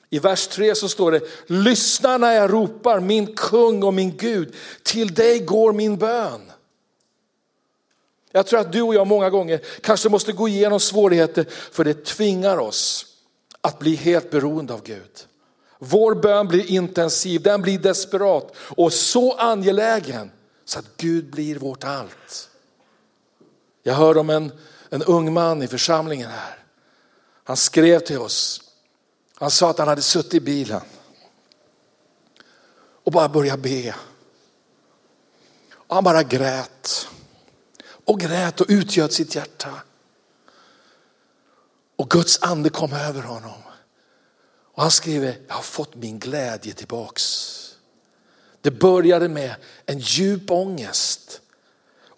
I 0.09 0.19
vers 0.19 0.47
3 0.47 0.75
så 0.75 0.89
står 0.89 1.11
det, 1.11 1.21
lyssna 1.47 2.17
när 2.17 2.33
jag 2.33 2.53
ropar 2.53 2.99
min 2.99 3.35
kung 3.35 3.83
och 3.83 3.93
min 3.93 4.17
Gud, 4.17 4.55
till 4.83 5.13
dig 5.13 5.39
går 5.39 5.73
min 5.73 5.97
bön. 5.97 6.51
Jag 8.31 8.47
tror 8.47 8.59
att 8.59 8.71
du 8.71 8.81
och 8.81 8.95
jag 8.95 9.07
många 9.07 9.29
gånger 9.29 9.61
kanske 9.81 10.09
måste 10.09 10.31
gå 10.31 10.47
igenom 10.47 10.79
svårigheter 10.79 11.45
för 11.71 11.83
det 11.83 12.05
tvingar 12.05 12.57
oss 12.57 13.10
att 13.61 13.79
bli 13.79 13.95
helt 13.95 14.31
beroende 14.31 14.73
av 14.73 14.83
Gud. 14.83 15.27
Vår 15.79 16.15
bön 16.15 16.47
blir 16.47 16.71
intensiv, 16.71 17.41
den 17.41 17.61
blir 17.61 17.79
desperat 17.79 18.55
och 18.57 18.93
så 18.93 19.33
angelägen 19.33 20.31
så 20.65 20.79
att 20.79 20.97
Gud 20.97 21.31
blir 21.31 21.55
vårt 21.55 21.83
allt. 21.83 22.49
Jag 23.83 23.93
hör 23.93 24.17
om 24.17 24.29
en, 24.29 24.51
en 24.89 25.03
ung 25.03 25.33
man 25.33 25.63
i 25.63 25.67
församlingen 25.67 26.29
här. 26.29 26.55
Han 27.43 27.57
skrev 27.57 27.99
till 27.99 28.17
oss. 28.17 28.61
Han 29.35 29.51
sa 29.51 29.69
att 29.69 29.77
han 29.77 29.87
hade 29.87 30.01
suttit 30.01 30.33
i 30.33 30.39
bilen 30.39 30.81
och 33.03 33.11
bara 33.11 33.29
börjat 33.29 33.59
be. 33.59 33.95
Och 35.73 35.95
han 35.95 36.03
bara 36.03 36.23
grät 36.23 37.07
och 38.05 38.19
grät 38.19 38.61
och 38.61 38.67
utgöt 38.69 39.13
sitt 39.13 39.35
hjärta. 39.35 39.69
Och 42.01 42.09
Guds 42.09 42.39
ande 42.41 42.69
kom 42.69 42.93
över 42.93 43.21
honom. 43.21 43.61
Och 44.73 44.81
han 44.81 44.91
skriver, 44.91 45.37
jag 45.47 45.55
har 45.55 45.61
fått 45.61 45.95
min 45.95 46.19
glädje 46.19 46.73
tillbaks. 46.73 47.57
Det 48.61 48.71
började 48.71 49.29
med 49.29 49.55
en 49.85 49.99
djup 49.99 50.51
ångest. 50.51 51.41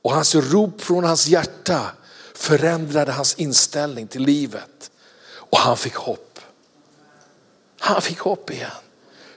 Och 0.02 0.12
hans 0.13 0.36
rop 0.36 0.82
från 0.82 1.04
hans 1.04 1.28
hjärta 1.28 1.91
förändrade 2.36 3.12
hans 3.12 3.36
inställning 3.36 4.08
till 4.08 4.22
livet. 4.22 4.91
Och 5.32 5.58
han 5.58 5.78
fick 5.78 5.96
hopp. 5.96 6.39
Han 7.80 8.02
fick 8.02 8.19
hopp 8.19 8.50
igen. 8.52 8.72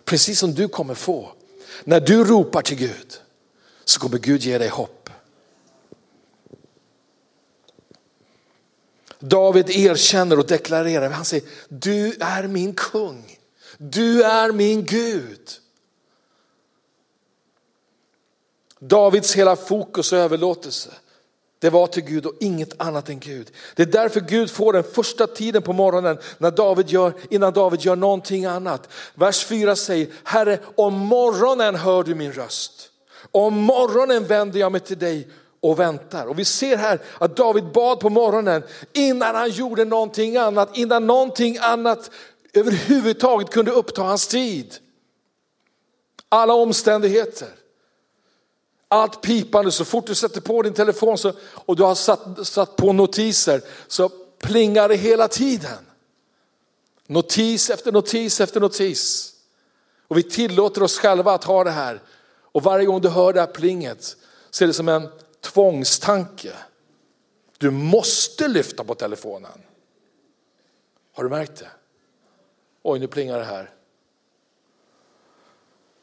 Precis 0.05 0.39
som 0.39 0.55
du 0.55 0.69
kommer 0.69 0.95
få. 0.95 1.33
När 1.85 2.01
du 2.01 2.25
ropar 2.25 2.63
till 2.63 2.77
Gud 2.77 3.21
så 3.85 4.01
kommer 4.01 4.19
Gud 4.19 4.43
ge 4.43 4.59
dig 4.59 4.69
hopp. 4.69 5.06
David 9.29 9.71
erkänner 9.71 10.39
och 10.39 10.47
deklarerar, 10.47 11.11
han 11.11 11.25
säger 11.25 11.47
du 11.69 12.13
är 12.21 12.47
min 12.47 12.75
kung, 12.75 13.39
du 13.79 14.23
är 14.23 14.53
min 14.53 14.85
Gud. 14.85 15.51
Davids 18.79 19.37
hela 19.37 19.57
fokus 19.57 20.13
och 20.13 20.19
överlåtelse, 20.19 20.91
det 21.59 21.71
var 21.71 21.87
till 21.87 22.03
Gud 22.03 22.27
och 22.27 22.35
inget 22.41 22.81
annat 22.81 23.09
än 23.09 23.21
Gud. 23.21 23.51
Det 23.75 23.83
är 23.83 23.87
därför 23.87 24.21
Gud 24.21 24.51
får 24.51 24.73
den 24.73 24.85
första 24.85 25.27
tiden 25.27 25.63
på 25.63 25.73
morgonen 25.73 26.19
när 26.39 26.51
David 26.51 26.89
gör, 26.89 27.13
innan 27.31 27.53
David 27.53 27.81
gör 27.81 27.97
någonting 27.97 28.45
annat. 28.45 28.89
Vers 29.15 29.45
4 29.45 29.77
säger, 29.77 30.09
Herre 30.25 30.59
om 30.75 30.95
morgonen 30.95 31.75
hör 31.75 32.03
du 32.03 32.15
min 32.15 32.33
röst. 32.33 32.91
Om 33.31 33.55
morgonen 33.55 34.25
vänder 34.25 34.61
jag 34.61 34.73
mig 34.73 34.81
till 34.81 34.99
dig 34.99 35.29
och 35.71 35.79
väntar. 35.79 36.27
Och 36.27 36.39
vi 36.39 36.45
ser 36.45 36.77
här 36.77 37.01
att 37.19 37.37
David 37.37 37.65
bad 37.73 38.01
på 38.01 38.11
morgonen 38.11 38.63
innan 38.93 39.35
han 39.35 39.51
gjorde 39.51 39.85
någonting 39.85 40.37
annat, 40.37 40.77
innan 40.77 41.07
någonting 41.07 41.59
annat 41.61 42.11
överhuvudtaget 42.53 43.51
kunde 43.51 43.71
uppta 43.71 44.03
hans 44.03 44.27
tid. 44.27 44.75
Alla 46.29 46.55
omständigheter. 46.55 47.49
Allt 48.89 49.21
pipande, 49.21 49.73
så 49.73 49.85
fort 49.85 50.07
du 50.07 50.15
sätter 50.15 50.41
på 50.41 50.63
din 50.63 50.73
telefon 50.73 51.19
så, 51.19 51.33
och 51.53 51.77
du 51.77 51.83
har 51.83 51.95
satt, 51.95 52.47
satt 52.47 52.77
på 52.77 52.93
notiser 52.93 53.63
så 53.89 54.09
plingar 54.43 54.89
det 54.89 54.97
hela 54.97 55.29
tiden. 55.29 55.79
Notis 57.07 57.71
efter 57.71 57.93
notis 57.93 58.41
efter 58.41 58.61
notis. 58.61 59.33
Och 60.09 60.19
vi 60.19 60.23
tillåter 60.23 60.83
oss 60.83 60.99
själva 60.99 61.33
att 61.33 61.45
ha 61.45 61.65
det 61.65 61.71
här. 61.71 62.03
Och 62.53 62.63
varje 62.63 62.87
gång 62.87 63.01
du 63.01 63.09
hör 63.09 63.33
det 63.33 63.41
här 63.41 63.47
plinget 63.47 64.17
så 64.51 64.65
är 64.65 64.69
det 64.69 64.75
som 64.75 64.89
en 64.89 65.09
tvångstanke. 65.53 66.53
Du 67.59 67.71
måste 67.71 68.49
lyfta 68.49 68.85
på 68.85 68.95
telefonen. 68.95 69.63
Har 71.13 71.25
du 71.25 71.31
märkt 71.31 71.57
det? 71.57 71.71
Oj, 72.83 72.99
nu 72.99 73.07
plingar 73.07 73.39
det 73.39 73.45
här. 73.45 73.71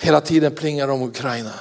Hela 0.01 0.21
tiden 0.21 0.55
plingar 0.55 0.87
det 0.87 0.93
om 0.93 1.01
Ukraina. 1.01 1.59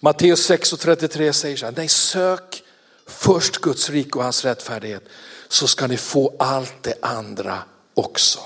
Matteus 0.00 0.50
6.33 0.50 1.32
säger 1.32 1.56
så 1.56 1.66
här, 1.66 1.74
nej 1.76 1.88
sök 1.88 2.62
först 3.06 3.58
Guds 3.58 3.90
rike 3.90 4.18
och 4.18 4.24
hans 4.24 4.44
rättfärdighet 4.44 5.02
så 5.48 5.66
ska 5.66 5.86
ni 5.86 5.96
få 5.96 6.36
allt 6.38 6.82
det 6.82 6.94
andra 7.02 7.62
också. 7.94 8.40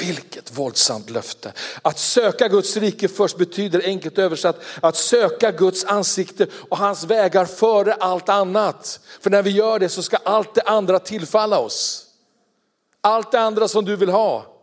Vilket 0.00 0.58
våldsamt 0.58 1.10
löfte. 1.10 1.52
Att 1.82 1.98
söka 1.98 2.48
Guds 2.48 2.76
rike 2.76 3.08
först 3.08 3.36
betyder 3.36 3.82
enkelt 3.84 4.18
översatt 4.18 4.60
att 4.80 4.96
söka 4.96 5.50
Guds 5.50 5.84
ansikte 5.84 6.46
och 6.68 6.78
hans 6.78 7.04
vägar 7.04 7.44
före 7.44 7.94
allt 7.94 8.28
annat. 8.28 9.00
För 9.20 9.30
när 9.30 9.42
vi 9.42 9.50
gör 9.50 9.78
det 9.78 9.88
så 9.88 10.02
ska 10.02 10.16
allt 10.16 10.54
det 10.54 10.62
andra 10.62 10.98
tillfalla 10.98 11.58
oss. 11.58 12.06
Allt 13.00 13.32
det 13.32 13.40
andra 13.40 13.68
som 13.68 13.84
du 13.84 13.96
vill 13.96 14.08
ha. 14.08 14.59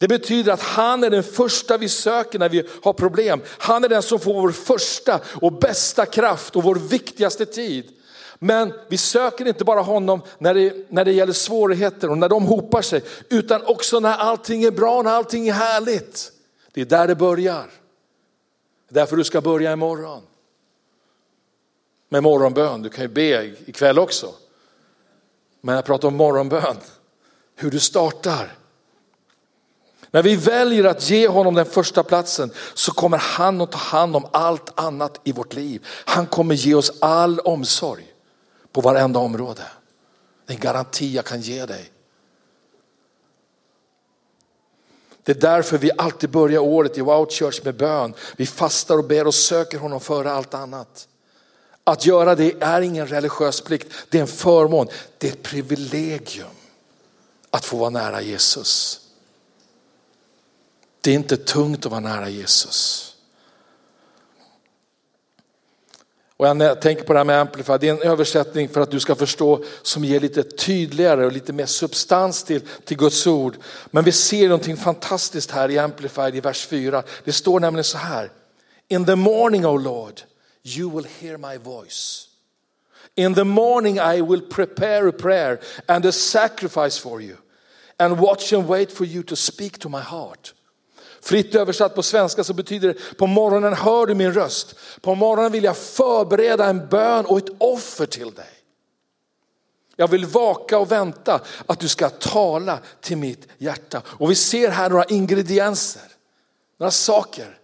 Det 0.00 0.08
betyder 0.08 0.52
att 0.52 0.62
han 0.62 1.04
är 1.04 1.10
den 1.10 1.22
första 1.22 1.78
vi 1.78 1.88
söker 1.88 2.38
när 2.38 2.48
vi 2.48 2.68
har 2.82 2.92
problem. 2.92 3.40
Han 3.58 3.84
är 3.84 3.88
den 3.88 4.02
som 4.02 4.18
får 4.20 4.34
vår 4.34 4.50
första 4.50 5.20
och 5.24 5.52
bästa 5.52 6.06
kraft 6.06 6.56
och 6.56 6.62
vår 6.62 6.74
viktigaste 6.74 7.46
tid. 7.46 7.90
Men 8.38 8.72
vi 8.88 8.96
söker 8.96 9.48
inte 9.48 9.64
bara 9.64 9.80
honom 9.80 10.22
när 10.38 10.54
det, 10.54 10.90
när 10.90 11.04
det 11.04 11.12
gäller 11.12 11.32
svårigheter 11.32 12.10
och 12.10 12.18
när 12.18 12.28
de 12.28 12.44
hopar 12.44 12.82
sig, 12.82 13.02
utan 13.28 13.62
också 13.66 14.00
när 14.00 14.16
allting 14.16 14.64
är 14.64 14.70
bra, 14.70 15.02
när 15.02 15.10
allting 15.10 15.48
är 15.48 15.52
härligt. 15.52 16.32
Det 16.72 16.80
är 16.80 16.84
där 16.84 17.06
det 17.06 17.14
börjar. 17.14 17.70
Därför 18.88 19.16
du 19.16 19.24
ska 19.24 19.40
börja 19.40 19.72
imorgon. 19.72 20.22
Med 22.08 22.22
morgonbön, 22.22 22.82
du 22.82 22.88
kan 22.88 23.04
ju 23.04 23.08
be 23.08 23.54
ikväll 23.66 23.98
också. 23.98 24.34
Men 25.60 25.74
jag 25.74 25.84
pratar 25.84 26.08
om 26.08 26.16
morgonbön, 26.16 26.76
hur 27.56 27.70
du 27.70 27.80
startar. 27.80 28.59
När 30.10 30.22
vi 30.22 30.36
väljer 30.36 30.84
att 30.84 31.10
ge 31.10 31.28
honom 31.28 31.54
den 31.54 31.66
första 31.66 32.02
platsen 32.02 32.50
så 32.74 32.92
kommer 32.92 33.18
han 33.18 33.60
att 33.60 33.72
ta 33.72 33.78
hand 33.78 34.16
om 34.16 34.26
allt 34.30 34.80
annat 34.80 35.20
i 35.24 35.32
vårt 35.32 35.54
liv. 35.54 35.86
Han 35.86 36.26
kommer 36.26 36.54
ge 36.54 36.74
oss 36.74 36.92
all 37.00 37.40
omsorg 37.40 38.06
på 38.72 38.80
varenda 38.80 39.18
område. 39.20 39.62
Det 40.46 40.52
är 40.52 40.54
en 40.54 40.60
garanti 40.60 41.14
jag 41.14 41.24
kan 41.24 41.40
ge 41.40 41.66
dig. 41.66 41.92
Det 45.22 45.32
är 45.32 45.40
därför 45.40 45.78
vi 45.78 45.90
alltid 45.98 46.30
börjar 46.30 46.60
året 46.60 46.98
i 46.98 47.00
Wow 47.00 47.30
Church 47.30 47.64
med 47.64 47.76
bön. 47.76 48.14
Vi 48.36 48.46
fastar 48.46 48.98
och 48.98 49.04
ber 49.04 49.26
och 49.26 49.34
söker 49.34 49.78
honom 49.78 50.00
före 50.00 50.32
allt 50.32 50.54
annat. 50.54 51.08
Att 51.84 52.06
göra 52.06 52.34
det 52.34 52.54
är 52.60 52.80
ingen 52.80 53.06
religiös 53.06 53.60
plikt, 53.60 53.92
det 54.08 54.18
är 54.18 54.22
en 54.22 54.28
förmån. 54.28 54.88
Det 55.18 55.28
är 55.28 55.32
ett 55.32 55.42
privilegium 55.42 56.46
att 57.50 57.64
få 57.64 57.76
vara 57.76 57.90
nära 57.90 58.20
Jesus. 58.20 59.00
Det 61.00 61.10
är 61.10 61.14
inte 61.14 61.36
tungt 61.36 61.86
att 61.86 61.92
vara 61.92 62.00
nära 62.00 62.28
Jesus. 62.28 63.06
Och 66.40 66.46
jag 66.46 66.80
tänker 66.80 67.04
på 67.04 67.12
det 67.12 67.18
här 67.18 67.24
med 67.24 67.40
Amplify, 67.40 67.78
det 67.80 67.88
är 67.88 67.92
en 67.92 68.02
översättning 68.02 68.68
för 68.68 68.80
att 68.80 68.90
du 68.90 69.00
ska 69.00 69.14
förstå 69.14 69.64
som 69.82 70.04
ger 70.04 70.20
lite 70.20 70.42
tydligare 70.42 71.26
och 71.26 71.32
lite 71.32 71.52
mer 71.52 71.66
substans 71.66 72.44
till, 72.44 72.60
till 72.84 72.96
Guds 72.96 73.26
ord. 73.26 73.56
Men 73.90 74.04
vi 74.04 74.12
ser 74.12 74.48
någonting 74.48 74.76
fantastiskt 74.76 75.50
här 75.50 75.70
i 75.70 75.78
Amplified 75.78 76.36
i 76.36 76.40
vers 76.40 76.66
4. 76.66 77.02
Det 77.24 77.32
står 77.32 77.60
nämligen 77.60 77.84
så 77.84 77.98
här. 77.98 78.30
In 78.88 79.04
the 79.04 79.16
morning, 79.16 79.66
O 79.66 79.76
Lord, 79.76 80.20
you 80.62 80.90
will 80.90 81.06
hear 81.20 81.36
my 81.36 81.58
voice. 81.58 82.28
In 83.14 83.34
the 83.34 83.44
morning 83.44 83.98
I 83.98 84.22
will 84.22 84.40
prepare 84.40 85.08
a 85.08 85.12
prayer 85.12 85.60
and 85.86 86.06
a 86.06 86.12
sacrifice 86.12 87.00
for 87.00 87.22
you 87.22 87.36
and 87.98 88.20
watch 88.20 88.52
and 88.52 88.66
wait 88.66 88.92
for 88.92 89.06
you 89.06 89.22
to 89.22 89.36
speak 89.36 89.78
to 89.78 89.88
my 89.88 90.00
heart. 90.00 90.52
Fritt 91.22 91.54
översatt 91.54 91.94
på 91.94 92.02
svenska 92.02 92.44
så 92.44 92.54
betyder 92.54 92.88
det, 92.88 93.16
på 93.16 93.26
morgonen 93.26 93.74
hör 93.74 94.06
du 94.06 94.14
min 94.14 94.32
röst. 94.32 94.74
På 95.00 95.14
morgonen 95.14 95.52
vill 95.52 95.64
jag 95.64 95.76
förbereda 95.76 96.66
en 96.66 96.88
bön 96.88 97.26
och 97.26 97.38
ett 97.38 97.50
offer 97.58 98.06
till 98.06 98.34
dig. 98.34 98.50
Jag 99.96 100.08
vill 100.08 100.26
vaka 100.26 100.78
och 100.78 100.92
vänta 100.92 101.40
att 101.66 101.80
du 101.80 101.88
ska 101.88 102.08
tala 102.08 102.78
till 103.00 103.16
mitt 103.16 103.48
hjärta. 103.58 104.02
Och 104.06 104.30
vi 104.30 104.34
ser 104.34 104.70
här 104.70 104.90
några 104.90 105.04
ingredienser, 105.04 106.02
några 106.78 106.90
saker 106.90 107.58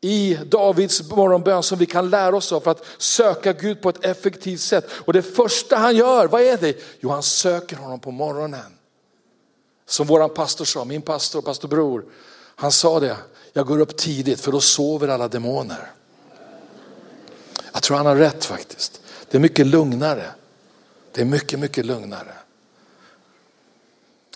i 0.00 0.38
Davids 0.46 1.10
morgonbön 1.10 1.62
som 1.62 1.78
vi 1.78 1.86
kan 1.86 2.10
lära 2.10 2.36
oss 2.36 2.52
av 2.52 2.60
för 2.60 2.70
att 2.70 2.84
söka 2.98 3.52
Gud 3.52 3.82
på 3.82 3.88
ett 3.88 4.04
effektivt 4.04 4.60
sätt. 4.60 4.90
Och 4.92 5.12
det 5.12 5.22
första 5.22 5.76
han 5.76 5.96
gör, 5.96 6.26
vad 6.26 6.40
är 6.40 6.56
det? 6.56 6.76
Jo, 7.00 7.10
han 7.10 7.22
söker 7.22 7.76
honom 7.76 8.00
på 8.00 8.10
morgonen. 8.10 8.78
Som 9.86 10.06
våran 10.06 10.30
pastor 10.30 10.64
sa, 10.64 10.84
min 10.84 11.02
pastor, 11.02 11.42
pastor 11.42 11.68
Bror, 11.68 12.04
han 12.56 12.72
sa 12.72 13.00
det, 13.00 13.16
jag 13.52 13.66
går 13.66 13.80
upp 13.80 13.96
tidigt 13.96 14.40
för 14.40 14.52
då 14.52 14.60
sover 14.60 15.08
alla 15.08 15.28
demoner. 15.28 15.90
Jag 17.72 17.82
tror 17.82 17.96
han 17.96 18.06
har 18.06 18.16
rätt 18.16 18.44
faktiskt. 18.44 19.00
Det 19.30 19.36
är 19.36 19.40
mycket 19.40 19.66
lugnare. 19.66 20.30
Det 21.12 21.20
är 21.20 21.24
mycket, 21.24 21.58
mycket 21.58 21.86
lugnare. 21.86 22.32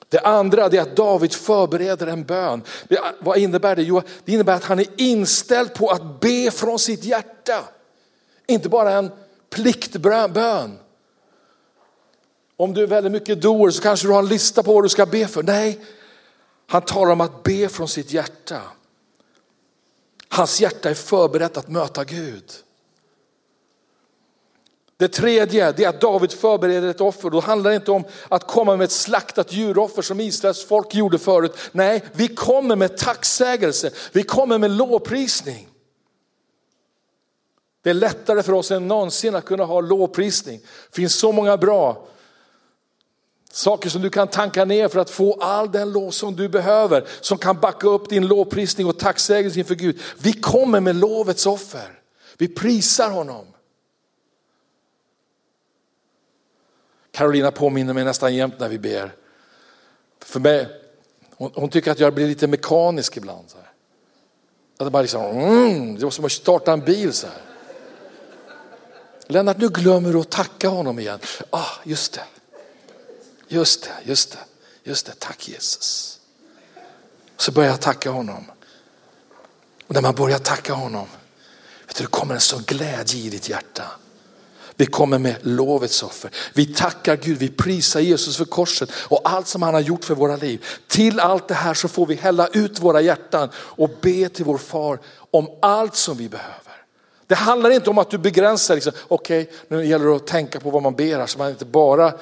Det 0.08 0.20
andra 0.20 0.64
är 0.64 0.80
att 0.80 0.96
David 0.96 1.32
förbereder 1.32 2.06
en 2.06 2.24
bön. 2.24 2.62
vad 3.18 3.38
innebär 3.38 3.76
det? 3.76 3.82
Jo, 3.82 4.02
det 4.24 4.32
innebär 4.32 4.54
att 4.54 4.64
han 4.64 4.78
är 4.78 4.86
inställd 4.96 5.74
på 5.74 5.90
att 5.90 6.20
be 6.20 6.50
från 6.50 6.78
sitt 6.78 7.04
hjärta. 7.04 7.64
Inte 8.46 8.68
bara 8.68 8.92
en 8.92 9.10
pliktbön. 9.50 10.78
Om 12.56 12.74
du 12.74 12.82
är 12.82 12.86
väldigt 12.86 13.12
mycket 13.12 13.42
doer 13.42 13.70
så 13.70 13.82
kanske 13.82 14.06
du 14.06 14.12
har 14.12 14.18
en 14.18 14.28
lista 14.28 14.62
på 14.62 14.74
vad 14.74 14.84
du 14.84 14.88
ska 14.88 15.06
be 15.06 15.26
för. 15.26 15.42
Nej, 15.42 15.80
han 16.70 16.82
talar 16.82 17.12
om 17.12 17.20
att 17.20 17.42
be 17.42 17.68
från 17.68 17.88
sitt 17.88 18.12
hjärta. 18.12 18.62
Hans 20.28 20.60
hjärta 20.60 20.90
är 20.90 20.94
förberett 20.94 21.56
att 21.56 21.68
möta 21.68 22.04
Gud. 22.04 22.52
Det 24.96 25.08
tredje 25.08 25.72
det 25.72 25.84
är 25.84 25.88
att 25.88 26.00
David 26.00 26.32
förbereder 26.32 26.88
ett 26.88 27.00
offer. 27.00 27.30
Då 27.30 27.40
handlar 27.40 27.70
det 27.70 27.76
inte 27.76 27.90
om 27.90 28.04
att 28.28 28.46
komma 28.46 28.76
med 28.76 28.84
ett 28.84 28.90
slaktat 28.90 29.52
djuroffer 29.52 30.02
som 30.02 30.20
Israels 30.20 30.64
folk 30.64 30.94
gjorde 30.94 31.18
förut. 31.18 31.56
Nej, 31.72 32.04
vi 32.12 32.28
kommer 32.28 32.76
med 32.76 32.96
tacksägelse. 32.96 33.90
Vi 34.12 34.22
kommer 34.22 34.58
med 34.58 34.70
lovprisning. 34.70 35.68
Det 37.82 37.90
är 37.90 37.94
lättare 37.94 38.42
för 38.42 38.52
oss 38.52 38.70
än 38.70 38.88
någonsin 38.88 39.34
att 39.34 39.44
kunna 39.44 39.64
ha 39.64 39.80
lovprisning. 39.80 40.60
Det 40.90 40.96
finns 40.96 41.14
så 41.14 41.32
många 41.32 41.56
bra 41.56 42.06
saker 43.52 43.90
som 43.90 44.02
du 44.02 44.10
kan 44.10 44.28
tanka 44.28 44.64
ner 44.64 44.88
för 44.88 45.00
att 45.00 45.10
få 45.10 45.32
all 45.40 45.72
den 45.72 45.92
lov 45.92 46.10
som 46.10 46.36
du 46.36 46.48
behöver. 46.48 47.04
Som 47.20 47.38
kan 47.38 47.60
backa 47.60 47.88
upp 47.88 48.08
din 48.08 48.26
lovprisning 48.26 48.86
och 48.86 48.98
tacksägelse 48.98 49.58
inför 49.58 49.74
Gud. 49.74 50.00
Vi 50.18 50.32
kommer 50.32 50.80
med 50.80 50.96
lovets 50.96 51.46
offer. 51.46 52.00
Vi 52.38 52.48
prisar 52.48 53.10
honom. 53.10 53.46
Carolina 57.10 57.50
påminner 57.50 57.94
mig 57.94 58.04
nästan 58.04 58.34
jämt 58.34 58.54
när 58.58 58.68
vi 58.68 58.78
ber. 58.78 59.14
För 60.24 60.40
mig, 60.40 60.68
hon, 61.36 61.52
hon 61.54 61.68
tycker 61.68 61.90
att 61.90 62.00
jag 62.00 62.14
blir 62.14 62.26
lite 62.26 62.46
mekanisk 62.46 63.16
ibland. 63.16 63.50
Så 63.50 63.56
här. 63.56 63.70
Att 64.78 64.86
det 64.86 64.90
bara 64.90 65.02
liksom, 65.02 65.22
mm, 65.22 65.98
det 65.98 66.04
var 66.04 66.10
som 66.10 66.24
att 66.24 66.32
starta 66.32 66.72
en 66.72 66.80
bil 66.80 67.12
så 67.12 67.26
här. 67.26 67.42
Lennart, 69.26 69.58
nu 69.58 69.68
glömmer 69.68 70.12
du 70.12 70.18
att 70.18 70.30
tacka 70.30 70.68
honom 70.68 70.98
igen. 70.98 71.18
Ah, 71.50 71.66
just 71.84 72.12
det. 72.12 72.39
Just 73.52 73.82
det, 73.82 74.10
just 74.10 74.32
det, 74.32 74.38
just 74.82 75.06
det. 75.06 75.12
Tack 75.18 75.48
Jesus. 75.48 76.18
Så 77.36 77.52
börjar 77.52 77.70
jag 77.70 77.80
tacka 77.80 78.10
honom. 78.10 78.50
Och 79.86 79.94
när 79.94 80.02
man 80.02 80.14
börjar 80.14 80.38
tacka 80.38 80.72
honom, 80.72 81.06
vet 81.86 81.96
du, 81.96 82.04
det 82.04 82.10
kommer 82.10 82.34
en 82.34 82.40
sån 82.40 82.62
glädje 82.62 83.20
i 83.20 83.30
ditt 83.30 83.48
hjärta. 83.48 83.84
Vi 84.76 84.86
kommer 84.86 85.18
med 85.18 85.36
lovets 85.42 86.02
offer. 86.02 86.30
Vi 86.52 86.66
tackar 86.66 87.16
Gud, 87.16 87.38
vi 87.38 87.48
prisar 87.48 88.00
Jesus 88.00 88.36
för 88.36 88.44
korset 88.44 88.90
och 88.94 89.20
allt 89.24 89.48
som 89.48 89.62
han 89.62 89.74
har 89.74 89.80
gjort 89.80 90.04
för 90.04 90.14
våra 90.14 90.36
liv. 90.36 90.64
Till 90.86 91.20
allt 91.20 91.48
det 91.48 91.54
här 91.54 91.74
så 91.74 91.88
får 91.88 92.06
vi 92.06 92.14
hälla 92.14 92.46
ut 92.46 92.80
våra 92.80 93.00
hjärtan 93.00 93.48
och 93.54 93.90
be 94.00 94.28
till 94.28 94.44
vår 94.44 94.58
far 94.58 94.98
om 95.30 95.50
allt 95.62 95.96
som 95.96 96.16
vi 96.16 96.28
behöver. 96.28 96.84
Det 97.26 97.34
handlar 97.34 97.70
inte 97.70 97.90
om 97.90 97.98
att 97.98 98.10
du 98.10 98.18
begränsar, 98.18 98.74
liksom, 98.74 98.92
okej 99.08 99.42
okay, 99.42 99.56
nu 99.68 99.86
gäller 99.86 100.06
det 100.06 100.16
att 100.16 100.26
tänka 100.26 100.60
på 100.60 100.70
vad 100.70 100.82
man 100.82 100.94
ber 100.94 101.26
så 101.26 101.38
man 101.38 101.50
inte 101.50 101.64
bara 101.64 102.12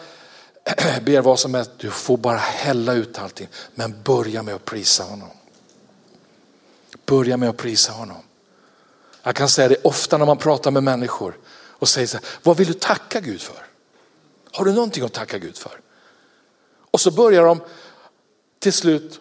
ber 1.03 1.21
vad 1.21 1.39
som 1.39 1.55
helst. 1.55 1.71
Du 1.79 1.91
får 1.91 2.17
bara 2.17 2.37
hälla 2.37 2.93
ut 2.93 3.19
allting. 3.19 3.49
Men 3.75 4.03
börja 4.03 4.43
med 4.43 4.55
att 4.55 4.65
prisa 4.65 5.03
honom. 5.03 5.31
Börja 7.07 7.37
med 7.37 7.49
att 7.49 7.57
prisa 7.57 7.93
honom. 7.93 8.23
Jag 9.23 9.37
kan 9.37 9.49
säga 9.49 9.69
det 9.69 9.85
ofta 9.85 10.19
när 10.19 10.27
man 10.27 10.37
pratar 10.37 10.71
med 10.71 10.83
människor 10.83 11.39
och 11.53 11.89
säger 11.89 12.07
så 12.07 12.17
här, 12.17 12.27
vad 12.43 12.57
vill 12.57 12.67
du 12.67 12.75
tacka 12.75 13.21
Gud 13.21 13.41
för? 13.41 13.67
Har 14.53 14.65
du 14.65 14.73
någonting 14.73 15.05
att 15.05 15.13
tacka 15.13 15.39
Gud 15.39 15.57
för? 15.57 15.81
Och 16.91 17.01
så 17.01 17.11
börjar 17.11 17.45
de 17.45 17.61
till 18.59 18.73
slut 18.73 19.21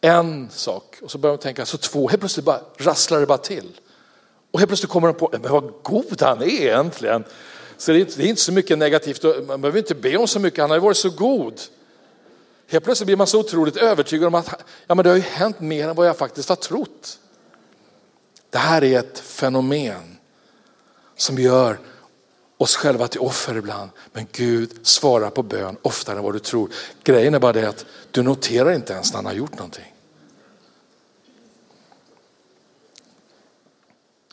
en 0.00 0.50
sak 0.50 0.98
och 1.02 1.10
så 1.10 1.18
börjar 1.18 1.36
de 1.36 1.42
tänka 1.42 1.66
så 1.66 1.78
två, 1.78 2.08
helt 2.08 2.20
plötsligt 2.20 2.44
bara 2.44 2.60
rasslar 2.76 3.20
det 3.20 3.26
bara 3.26 3.38
till. 3.38 3.80
Och 4.50 4.58
helt 4.58 4.68
plötsligt 4.68 4.90
kommer 4.90 5.08
de 5.08 5.14
på, 5.14 5.28
men 5.32 5.52
vad 5.52 5.72
god 5.82 6.22
han 6.22 6.42
är 6.42 6.46
egentligen. 6.46 7.24
Så 7.78 7.92
det 7.92 7.98
är, 7.98 8.20
inte, 8.20 8.42
så 8.42 8.52
mycket 8.52 8.78
negativt, 8.78 9.24
man 9.46 9.60
behöver 9.60 9.78
inte 9.78 9.94
be 9.94 10.16
om 10.16 10.28
så 10.28 10.40
mycket, 10.40 10.60
han 10.60 10.70
har 10.70 10.76
ju 10.76 10.82
varit 10.82 10.96
så 10.96 11.10
god. 11.10 11.60
Helt 12.70 12.84
plötsligt 12.84 13.06
blir 13.06 13.16
man 13.16 13.26
så 13.26 13.40
otroligt 13.40 13.76
övertygad 13.76 14.26
om 14.26 14.34
att 14.34 14.48
ja, 14.86 14.94
men 14.94 15.02
det 15.04 15.10
har 15.10 15.16
ju 15.16 15.22
hänt 15.22 15.60
mer 15.60 15.88
än 15.88 15.96
vad 15.96 16.06
jag 16.06 16.16
faktiskt 16.16 16.48
har 16.48 16.56
trott. 16.56 17.18
Det 18.50 18.58
här 18.58 18.84
är 18.84 18.98
ett 18.98 19.18
fenomen 19.18 20.18
som 21.16 21.38
gör 21.38 21.78
oss 22.56 22.76
själva 22.76 23.08
till 23.08 23.20
offer 23.20 23.56
ibland. 23.56 23.90
Men 24.12 24.26
Gud 24.32 24.86
svarar 24.86 25.30
på 25.30 25.42
bön 25.42 25.76
oftare 25.82 26.16
än 26.16 26.24
vad 26.24 26.32
du 26.32 26.38
tror. 26.38 26.70
Grejen 27.04 27.34
är 27.34 27.38
bara 27.38 27.52
det 27.52 27.68
att 27.68 27.86
du 28.10 28.22
noterar 28.22 28.72
inte 28.72 28.92
ens 28.92 29.12
när 29.12 29.16
han 29.16 29.26
har 29.26 29.32
gjort 29.32 29.54
någonting. 29.54 29.94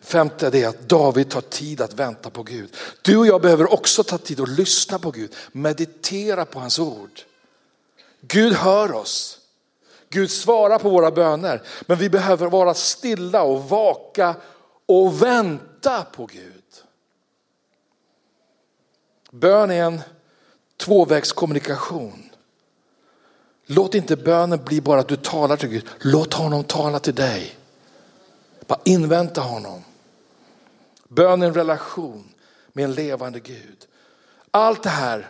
Femte 0.06 0.48
är 0.48 0.68
att 0.68 0.90
David 0.90 1.30
tar 1.30 1.42
tid 1.42 1.82
att 1.82 1.94
vänta 1.94 2.30
på 2.30 2.44
Gud. 2.44 2.76
Du 3.02 3.18
och 3.18 3.28
jag 3.28 3.42
behöver 3.42 3.74
också 3.74 4.04
ta 4.04 4.18
tid 4.18 4.40
att 4.40 4.50
lyssna 4.50 5.00
på 5.00 5.12
Gud, 5.12 5.36
meditera 5.52 6.46
på 6.46 6.60
hans 6.60 6.80
ord. 6.80 7.22
Gud 8.22 8.54
hör 8.54 8.94
oss. 8.94 9.40
Gud 10.10 10.32
svarar 10.32 10.80
på 10.80 10.90
våra 10.90 11.12
böner, 11.12 11.62
men 11.82 11.98
vi 11.98 12.10
behöver 12.10 12.50
vara 12.50 12.74
stilla 12.74 13.44
och 13.44 13.70
vaka 13.70 14.36
och 14.86 15.22
vänta 15.22 16.04
på 16.04 16.26
Gud. 16.26 16.64
Bön 19.32 19.72
är 19.72 19.84
en 19.84 20.02
tvåvägskommunikation. 20.78 22.30
Låt 23.66 23.96
inte 23.96 24.16
bönen 24.16 24.64
bli 24.66 24.82
bara 24.82 25.00
att 25.00 25.08
du 25.08 25.16
talar 25.16 25.58
till 25.58 25.70
Gud. 25.70 25.86
Låt 26.00 26.34
honom 26.34 26.64
tala 26.64 27.00
till 27.00 27.16
dig. 27.16 27.58
Bara 28.68 28.80
invänta 28.84 29.42
honom. 29.42 29.84
Bön 31.10 31.42
är 31.42 31.48
en 31.48 31.54
relation 31.54 32.24
med 32.74 32.86
en 32.86 32.94
levande 32.94 33.40
Gud. 33.40 33.88
Allt 34.52 34.84
det 34.84 34.90
här 34.90 35.30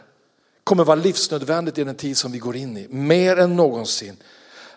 kommer 0.64 0.84
vara 0.84 0.96
livsnödvändigt 0.96 1.78
i 1.78 1.84
den 1.84 1.96
tid 1.96 2.18
som 2.18 2.32
vi 2.32 2.40
går 2.40 2.56
in 2.56 2.78
i. 2.78 2.88
Mer 2.90 3.40
än 3.40 3.56
någonsin. 3.56 4.18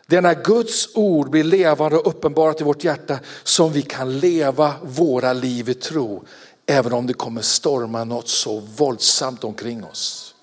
Det 0.07 0.17
är 0.17 0.23
när 0.23 0.45
Guds 0.45 0.89
ord 0.95 1.31
blir 1.31 1.45
levande 1.45 1.97
och 1.97 2.07
uppenbarat 2.07 2.61
i 2.61 2.65
vårt 2.65 2.85
hjärta 2.85 3.19
som 3.43 3.73
vi 3.73 3.83
kan 3.83 4.19
leva 4.19 4.75
våra 4.83 5.33
liv 5.33 5.69
i 5.69 5.75
tro. 5.75 6.25
Även 6.67 6.93
om 6.93 7.07
det 7.07 7.15
kommer 7.15 7.43
storma 7.43 8.05
något 8.05 8.29
så 8.29 8.61
våldsamt 8.61 9.45
omkring 9.45 9.85
oss. 9.85 10.35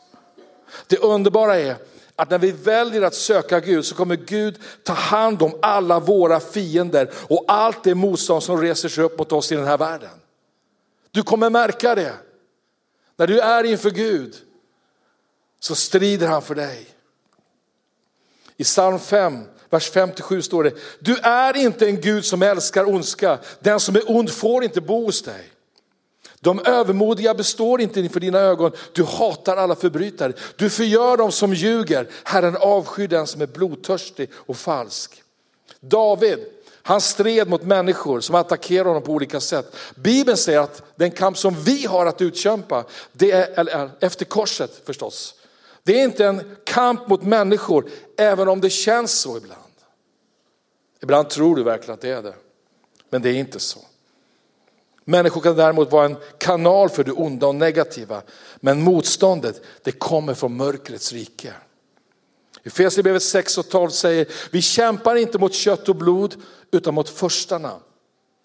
Det 0.88 0.98
underbara 0.98 1.60
är 1.60 1.76
att 2.16 2.30
när 2.30 2.40
vi 2.40 2.52
väljer 2.52 3.02
att 3.02 3.16
söka 3.16 3.60
Gud 3.60 3.86
så 3.86 3.96
kommer 3.96 4.16
Gud 4.16 4.60
ta 4.84 4.94
hand 4.94 5.42
om 5.42 5.56
alla 5.62 6.00
våra 6.00 6.40
fiender 6.40 7.12
och 7.16 7.46
allt 7.48 7.84
det 7.84 7.96
motstånd 7.96 8.44
som 8.44 8.62
reser 8.62 8.90
sig 8.90 9.04
upp 9.04 9.20
mot 9.20 9.32
oss 9.32 9.52
i 9.52 9.56
den 9.56 9.68
här 9.68 9.78
världen. 9.78 10.10
Du 11.16 11.24
kommer 11.24 11.50
märka 11.50 11.96
det. 11.96 12.14
När 13.16 13.28
du 13.28 13.40
är 13.40 13.64
inför 13.64 13.92
Gud 13.92 14.36
så 15.60 15.76
strider 15.76 16.28
han 16.28 16.42
för 16.42 16.56
dig. 16.56 16.88
I 18.58 18.64
psalm 18.64 19.00
5, 19.00 19.44
vers 19.70 19.90
57 19.92 20.42
står 20.42 20.64
det, 20.64 20.74
du 21.00 21.18
är 21.18 21.58
inte 21.58 21.86
en 21.86 22.02
Gud 22.02 22.26
som 22.26 22.42
älskar 22.42 22.90
ondska, 22.90 23.40
den 23.60 23.80
som 23.80 23.96
är 23.96 24.12
ond 24.12 24.32
får 24.32 24.64
inte 24.64 24.82
bo 24.82 25.06
hos 25.06 25.22
dig. 25.22 25.52
De 26.40 26.60
övermodiga 26.60 27.34
består 27.34 27.82
inte 27.82 28.00
inför 28.00 28.20
dina 28.20 28.40
ögon. 28.40 28.72
Du 28.94 29.04
hatar 29.04 29.58
alla 29.58 29.76
förbrytare. 29.76 30.34
Du 30.56 30.70
förgör 30.70 31.18
dem 31.18 31.32
som 31.32 31.54
ljuger. 31.54 32.08
Herren 32.24 32.56
avskyr 32.56 33.08
den 33.08 33.28
som 33.28 33.42
är 33.42 33.48
blodtörstig 33.48 34.30
och 34.34 34.58
falsk. 34.58 35.24
David, 35.80 36.40
han 36.88 37.02
stred 37.02 37.50
mot 37.50 37.64
människor 37.64 38.20
som 38.20 38.36
attackerade 38.36 38.90
honom 38.90 39.04
på 39.04 39.12
olika 39.12 39.40
sätt. 39.40 39.76
Bibeln 39.96 40.38
säger 40.38 40.60
att 40.60 40.84
den 40.96 41.12
kamp 41.12 41.38
som 41.38 41.64
vi 41.64 41.86
har 41.86 42.06
att 42.06 42.22
utkämpa, 42.22 42.84
det 43.12 43.32
är, 43.32 43.60
eller, 43.60 43.90
efter 44.00 44.26
korset 44.26 44.82
förstås. 44.86 45.36
Det 45.84 46.00
är 46.00 46.04
inte 46.04 46.26
en 46.26 46.56
kamp 46.64 47.08
mot 47.08 47.24
människor, 47.24 47.90
även 48.18 48.48
om 48.48 48.62
det 48.62 48.70
känns 48.70 49.20
så 49.20 49.38
ibland. 49.38 49.62
Ibland 51.02 51.30
tror 51.30 51.56
du 51.56 51.64
verkligen 51.64 51.94
att 51.94 52.02
det 52.02 52.10
är 52.10 52.22
det, 52.22 52.34
men 53.10 53.22
det 53.22 53.30
är 53.30 53.34
inte 53.34 53.60
så. 53.60 53.80
Människor 55.06 55.42
kan 55.42 55.56
däremot 55.56 55.92
vara 55.92 56.06
en 56.06 56.18
kanal 56.38 56.90
för 56.90 57.04
det 57.04 57.12
onda 57.12 57.48
och 57.48 57.56
negativa. 57.56 58.22
Men 58.56 58.82
motståndet, 58.82 59.62
det 59.84 59.92
kommer 59.92 60.34
från 60.34 60.58
mörkrets 60.58 61.14
rike. 61.14 61.54
Efesierbrevet 62.66 63.24
6 63.24 63.58
och 63.58 63.70
12 63.70 63.90
säger, 63.90 64.28
vi 64.52 64.62
kämpar 64.62 65.16
inte 65.16 65.40
mot 65.40 65.54
kött 65.54 65.90
och 65.90 65.96
blod 65.96 66.36
utan 66.76 66.94
mot 66.94 67.10
förstarna, 67.10 67.72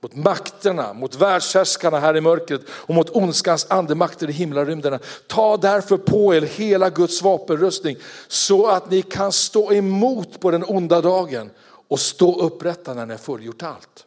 mot 0.02 0.14
makterna, 0.14 0.92
mot 0.92 1.14
världshärskarna 1.14 2.00
här 2.00 2.16
i 2.16 2.20
mörkret 2.20 2.60
och 2.70 2.94
mot 2.94 3.10
ondskans 3.10 3.66
andemakter 3.70 4.30
i 4.30 4.32
himlarymderna. 4.32 4.98
Ta 5.26 5.56
därför 5.56 5.96
på 5.96 6.34
er 6.34 6.42
hela 6.42 6.90
Guds 6.90 7.22
vapenrustning 7.22 7.96
så 8.28 8.66
att 8.66 8.90
ni 8.90 9.02
kan 9.02 9.32
stå 9.32 9.72
emot 9.72 10.40
på 10.40 10.50
den 10.50 10.64
onda 10.64 11.00
dagen 11.00 11.50
och 11.88 12.00
stå 12.00 12.40
upprätta 12.40 12.94
när 12.94 13.06
ni 13.06 13.12
har 13.12 13.18
fullgjort 13.18 13.62
allt. 13.62 14.06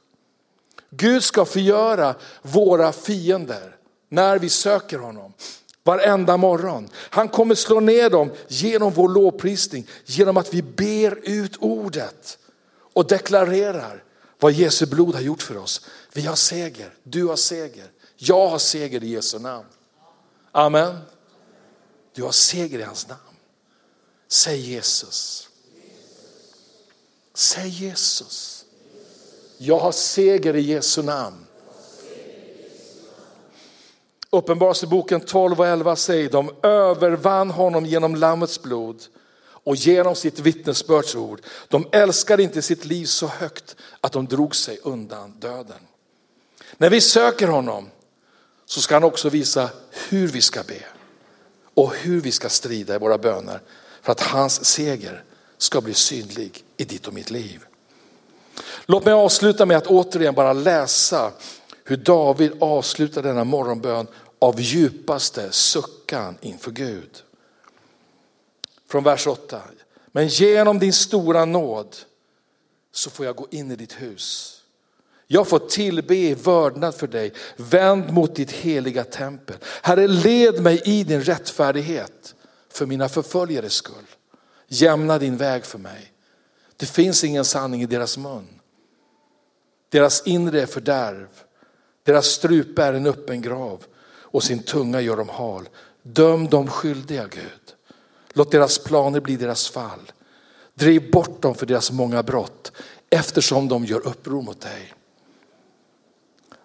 Gud 0.89 1.23
ska 1.23 1.45
förgöra 1.45 2.15
våra 2.41 2.91
fiender 2.91 3.75
när 4.09 4.39
vi 4.39 4.49
söker 4.49 4.99
honom. 4.99 5.33
Varenda 5.83 6.37
morgon. 6.37 6.89
Han 6.95 7.27
kommer 7.27 7.55
slå 7.55 7.79
ner 7.79 8.09
dem 8.09 8.31
genom 8.47 8.93
vår 8.93 9.09
lovprisning, 9.09 9.87
genom 10.05 10.37
att 10.37 10.53
vi 10.53 10.61
ber 10.61 11.19
ut 11.23 11.57
ordet 11.59 12.37
och 12.93 13.07
deklarerar 13.07 14.03
vad 14.43 14.51
Jesu 14.53 14.85
blod 14.85 15.15
har 15.15 15.21
gjort 15.21 15.41
för 15.41 15.57
oss. 15.57 15.81
Vi 16.13 16.21
har 16.21 16.35
seger, 16.35 16.93
du 17.03 17.25
har 17.25 17.35
seger, 17.35 17.91
jag 18.15 18.47
har 18.47 18.57
seger 18.57 19.03
i 19.03 19.07
Jesu 19.07 19.39
namn. 19.39 19.65
Amen. 20.51 20.97
Du 22.13 22.23
har 22.23 22.31
seger 22.31 22.79
i 22.79 22.83
hans 22.83 23.07
namn. 23.07 23.21
Säg 24.27 24.59
Jesus. 24.59 25.49
Säg 27.33 27.69
Jesus. 27.69 28.65
Jag 29.57 29.79
har 29.79 29.91
seger 29.91 30.55
i 30.55 30.61
Jesu 30.61 31.01
namn. 31.01 31.45
Uppenbarelseboken 34.29 35.21
12 35.21 35.59
och 35.59 35.67
11 35.67 35.95
säger 35.95 36.29
de 36.29 36.55
övervann 36.63 37.51
honom 37.51 37.85
genom 37.85 38.15
lammets 38.15 38.61
blod 38.61 39.03
och 39.63 39.75
genom 39.75 40.15
sitt 40.15 40.39
vittnesbördsord. 40.39 41.41
De 41.67 41.87
älskade 41.91 42.43
inte 42.43 42.61
sitt 42.61 42.85
liv 42.85 43.05
så 43.05 43.27
högt 43.27 43.75
att 44.01 44.11
de 44.11 44.25
drog 44.25 44.55
sig 44.55 44.79
undan 44.83 45.31
döden. 45.39 45.79
När 46.77 46.89
vi 46.89 47.01
söker 47.01 47.47
honom 47.47 47.89
så 48.65 48.81
ska 48.81 48.95
han 48.95 49.03
också 49.03 49.29
visa 49.29 49.69
hur 50.09 50.27
vi 50.27 50.41
ska 50.41 50.63
be 50.63 50.83
och 51.73 51.93
hur 51.93 52.21
vi 52.21 52.31
ska 52.31 52.49
strida 52.49 52.95
i 52.95 52.99
våra 52.99 53.17
böner 53.17 53.59
för 54.01 54.11
att 54.11 54.21
hans 54.21 54.65
seger 54.65 55.23
ska 55.57 55.81
bli 55.81 55.93
synlig 55.93 56.63
i 56.77 56.85
ditt 56.85 57.07
och 57.07 57.13
mitt 57.13 57.31
liv. 57.31 57.65
Låt 58.85 59.05
mig 59.05 59.13
avsluta 59.13 59.65
med 59.65 59.77
att 59.77 59.87
återigen 59.87 60.33
bara 60.33 60.53
läsa 60.53 61.31
hur 61.83 61.97
David 61.97 62.51
avslutar 62.59 63.23
denna 63.23 63.43
morgonbön 63.43 64.07
av 64.39 64.61
djupaste 64.61 65.51
suckan 65.51 66.37
inför 66.41 66.71
Gud. 66.71 67.09
Från 68.93 69.03
vers 69.03 69.27
8. 69.27 69.61
Men 70.11 70.27
genom 70.27 70.79
din 70.79 70.93
stora 70.93 71.45
nåd 71.45 71.95
så 72.91 73.09
får 73.09 73.25
jag 73.25 73.35
gå 73.35 73.47
in 73.51 73.71
i 73.71 73.75
ditt 73.75 74.01
hus. 74.01 74.57
Jag 75.27 75.47
får 75.47 75.59
tillbe 75.59 76.15
i 76.15 76.33
vördnad 76.33 76.95
för 76.95 77.07
dig, 77.07 77.33
vänd 77.55 78.13
mot 78.13 78.35
ditt 78.35 78.51
heliga 78.51 79.03
tempel. 79.03 79.55
Herre, 79.81 80.07
led 80.07 80.61
mig 80.61 80.81
i 80.85 81.03
din 81.03 81.21
rättfärdighet 81.21 82.35
för 82.69 82.85
mina 82.85 83.09
förföljares 83.09 83.73
skull. 83.73 84.07
Jämna 84.67 85.19
din 85.19 85.37
väg 85.37 85.65
för 85.65 85.79
mig. 85.79 86.11
Det 86.77 86.85
finns 86.85 87.23
ingen 87.23 87.45
sanning 87.45 87.81
i 87.81 87.85
deras 87.85 88.17
mun. 88.17 88.47
Deras 89.89 90.27
inre 90.27 90.61
är 90.61 90.65
fördärv. 90.65 91.29
Deras 92.03 92.25
strupe 92.25 92.83
är 92.83 92.93
en 92.93 93.05
öppen 93.05 93.41
grav 93.41 93.83
och 94.05 94.43
sin 94.43 94.63
tunga 94.63 95.01
gör 95.01 95.17
de 95.17 95.29
hal. 95.29 95.69
Döm 96.03 96.47
dem 96.47 96.67
skyldiga 96.67 97.27
Gud. 97.27 97.62
Låt 98.33 98.51
deras 98.51 98.77
planer 98.77 99.19
bli 99.19 99.35
deras 99.35 99.69
fall. 99.69 100.11
Driv 100.73 101.11
bort 101.11 101.41
dem 101.41 101.55
för 101.55 101.65
deras 101.65 101.91
många 101.91 102.23
brott 102.23 102.71
eftersom 103.09 103.67
de 103.67 103.85
gör 103.85 104.07
uppror 104.07 104.41
mot 104.41 104.61
dig. 104.61 104.93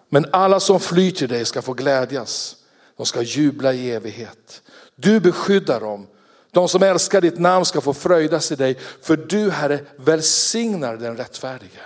Men 0.09 0.25
alla 0.31 0.59
som 0.59 0.79
flyr 0.79 1.11
till 1.11 1.29
dig 1.29 1.45
ska 1.45 1.61
få 1.61 1.73
glädjas. 1.73 2.55
De 2.97 3.05
ska 3.05 3.21
jubla 3.21 3.73
i 3.73 3.91
evighet. 3.91 4.61
Du 4.95 5.19
beskyddar 5.19 5.79
dem. 5.79 6.07
De 6.51 6.69
som 6.69 6.83
älskar 6.83 7.21
ditt 7.21 7.39
namn 7.39 7.65
ska 7.65 7.81
få 7.81 7.93
fröjdas 7.93 8.51
i 8.51 8.55
dig. 8.55 8.77
För 9.01 9.17
du 9.17 9.51
Herre 9.51 9.79
välsignar 9.95 10.97
den 10.97 11.17
rättfärdige. 11.17 11.81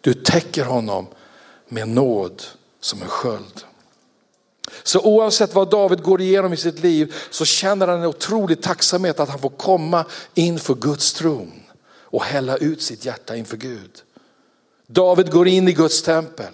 Du 0.00 0.14
täcker 0.14 0.64
honom 0.64 1.06
med 1.68 1.88
nåd 1.88 2.42
som 2.80 3.02
en 3.02 3.08
sköld. 3.08 3.64
Så 4.82 5.00
oavsett 5.00 5.54
vad 5.54 5.70
David 5.70 6.02
går 6.02 6.20
igenom 6.20 6.52
i 6.52 6.56
sitt 6.56 6.78
liv 6.78 7.14
så 7.30 7.44
känner 7.44 7.88
han 7.88 7.98
en 7.98 8.06
otrolig 8.06 8.62
tacksamhet 8.62 9.20
att 9.20 9.28
han 9.28 9.38
får 9.38 9.48
komma 9.48 10.04
inför 10.34 10.74
Guds 10.74 11.12
tron 11.12 11.62
och 11.88 12.24
hälla 12.24 12.56
ut 12.56 12.82
sitt 12.82 13.04
hjärta 13.04 13.36
inför 13.36 13.56
Gud. 13.56 14.02
David 14.86 15.30
går 15.30 15.48
in 15.48 15.68
i 15.68 15.72
Guds 15.72 16.02
tempel 16.02 16.52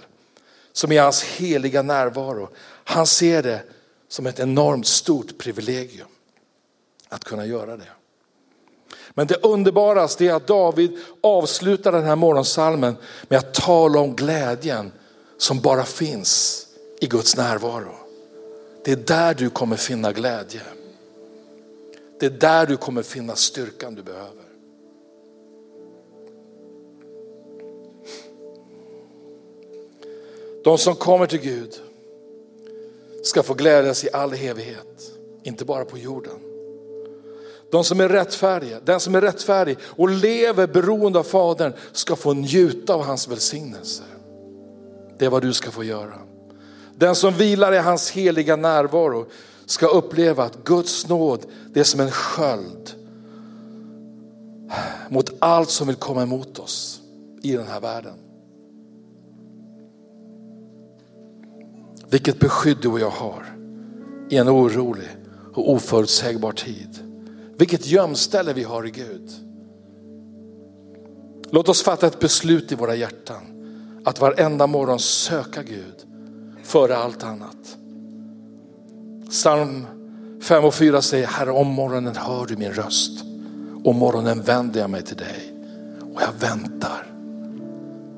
som 0.72 0.92
är 0.92 1.02
hans 1.02 1.22
heliga 1.22 1.82
närvaro. 1.82 2.48
Han 2.84 3.06
ser 3.06 3.42
det 3.42 3.62
som 4.08 4.26
ett 4.26 4.40
enormt 4.40 4.86
stort 4.86 5.38
privilegium 5.38 6.08
att 7.08 7.24
kunna 7.24 7.46
göra 7.46 7.76
det. 7.76 7.88
Men 9.10 9.26
det 9.26 9.44
underbaraste 9.44 10.24
är 10.24 10.34
att 10.34 10.46
David 10.46 10.98
avslutar 11.20 11.92
den 11.92 12.04
här 12.04 12.16
morgonsalmen 12.16 12.96
med 13.28 13.38
att 13.38 13.54
tala 13.54 14.00
om 14.00 14.16
glädjen 14.16 14.92
som 15.38 15.60
bara 15.60 15.84
finns 15.84 16.66
i 17.00 17.06
Guds 17.06 17.36
närvaro. 17.36 18.01
Det 18.84 18.92
är 18.92 18.96
där 18.96 19.34
du 19.34 19.50
kommer 19.50 19.76
finna 19.76 20.12
glädje. 20.12 20.62
Det 22.20 22.26
är 22.26 22.30
där 22.30 22.66
du 22.66 22.76
kommer 22.76 23.02
finna 23.02 23.36
styrkan 23.36 23.94
du 23.94 24.02
behöver. 24.02 24.42
De 30.64 30.78
som 30.78 30.94
kommer 30.94 31.26
till 31.26 31.40
Gud 31.40 31.80
ska 33.22 33.42
få 33.42 33.54
glädjas 33.54 34.04
i 34.04 34.08
all 34.12 34.32
evighet, 34.32 35.12
inte 35.42 35.64
bara 35.64 35.84
på 35.84 35.98
jorden. 35.98 36.38
De 37.70 37.84
som 37.84 38.00
är 38.00 38.08
rättfärdiga, 38.08 38.80
den 38.80 39.00
som 39.00 39.14
är 39.14 39.20
rättfärdig 39.20 39.78
och 39.82 40.08
lever 40.08 40.66
beroende 40.66 41.18
av 41.18 41.22
Fadern 41.22 41.72
ska 41.92 42.16
få 42.16 42.32
njuta 42.32 42.94
av 42.94 43.02
hans 43.02 43.28
välsignelse. 43.28 44.02
Det 45.18 45.24
är 45.24 45.30
vad 45.30 45.42
du 45.42 45.52
ska 45.52 45.70
få 45.70 45.84
göra. 45.84 46.31
Den 47.02 47.14
som 47.14 47.34
vilar 47.34 47.72
i 47.72 47.78
hans 47.78 48.10
heliga 48.10 48.56
närvaro 48.56 49.26
ska 49.66 49.86
uppleva 49.86 50.44
att 50.44 50.64
Guds 50.64 51.08
nåd 51.08 51.46
det 51.72 51.80
är 51.80 51.84
som 51.84 52.00
en 52.00 52.10
sköld 52.10 52.90
mot 55.08 55.30
allt 55.38 55.70
som 55.70 55.86
vill 55.86 55.96
komma 55.96 56.22
emot 56.22 56.58
oss 56.58 57.00
i 57.42 57.52
den 57.52 57.66
här 57.66 57.80
världen. 57.80 58.14
Vilket 62.10 62.38
beskydd 62.38 62.78
du 62.82 62.88
och 62.88 63.00
jag 63.00 63.10
har 63.10 63.56
i 64.30 64.36
en 64.36 64.48
orolig 64.48 65.08
och 65.54 65.72
oförutsägbar 65.72 66.52
tid. 66.52 66.98
Vilket 67.58 67.86
gömställe 67.86 68.52
vi 68.52 68.62
har 68.62 68.86
i 68.86 68.90
Gud. 68.90 69.30
Låt 71.50 71.68
oss 71.68 71.82
fatta 71.82 72.06
ett 72.06 72.20
beslut 72.20 72.72
i 72.72 72.74
våra 72.74 72.94
hjärtan 72.94 73.42
att 74.04 74.20
varenda 74.20 74.66
morgon 74.66 74.98
söka 74.98 75.62
Gud 75.62 76.11
före 76.72 76.96
allt 76.96 77.22
annat. 77.22 77.76
Psalm 79.30 79.86
5 80.42 80.64
och 80.64 80.74
4 80.74 81.02
säger, 81.02 81.26
Herre 81.26 81.50
om 81.50 81.66
morgonen 81.66 82.16
hör 82.16 82.46
du 82.46 82.56
min 82.56 82.72
röst. 82.72 83.24
Om 83.84 83.96
morgonen 83.96 84.42
vänder 84.42 84.80
jag 84.80 84.90
mig 84.90 85.02
till 85.02 85.16
dig 85.16 85.54
och 86.14 86.22
jag 86.22 86.48
väntar. 86.48 87.06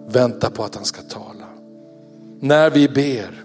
Väntar 0.06 0.50
på 0.50 0.64
att 0.64 0.74
han 0.74 0.84
ska 0.84 1.02
tala. 1.02 1.46
När 2.40 2.70
vi 2.70 2.88
ber 2.88 3.44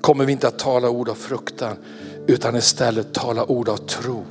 kommer 0.00 0.24
vi 0.24 0.32
inte 0.32 0.48
att 0.48 0.58
tala 0.58 0.90
ord 0.90 1.08
av 1.08 1.14
fruktan 1.14 1.76
utan 2.26 2.56
istället 2.56 3.14
tala 3.14 3.44
ord 3.44 3.68
av 3.68 3.76
tro. 3.76 4.24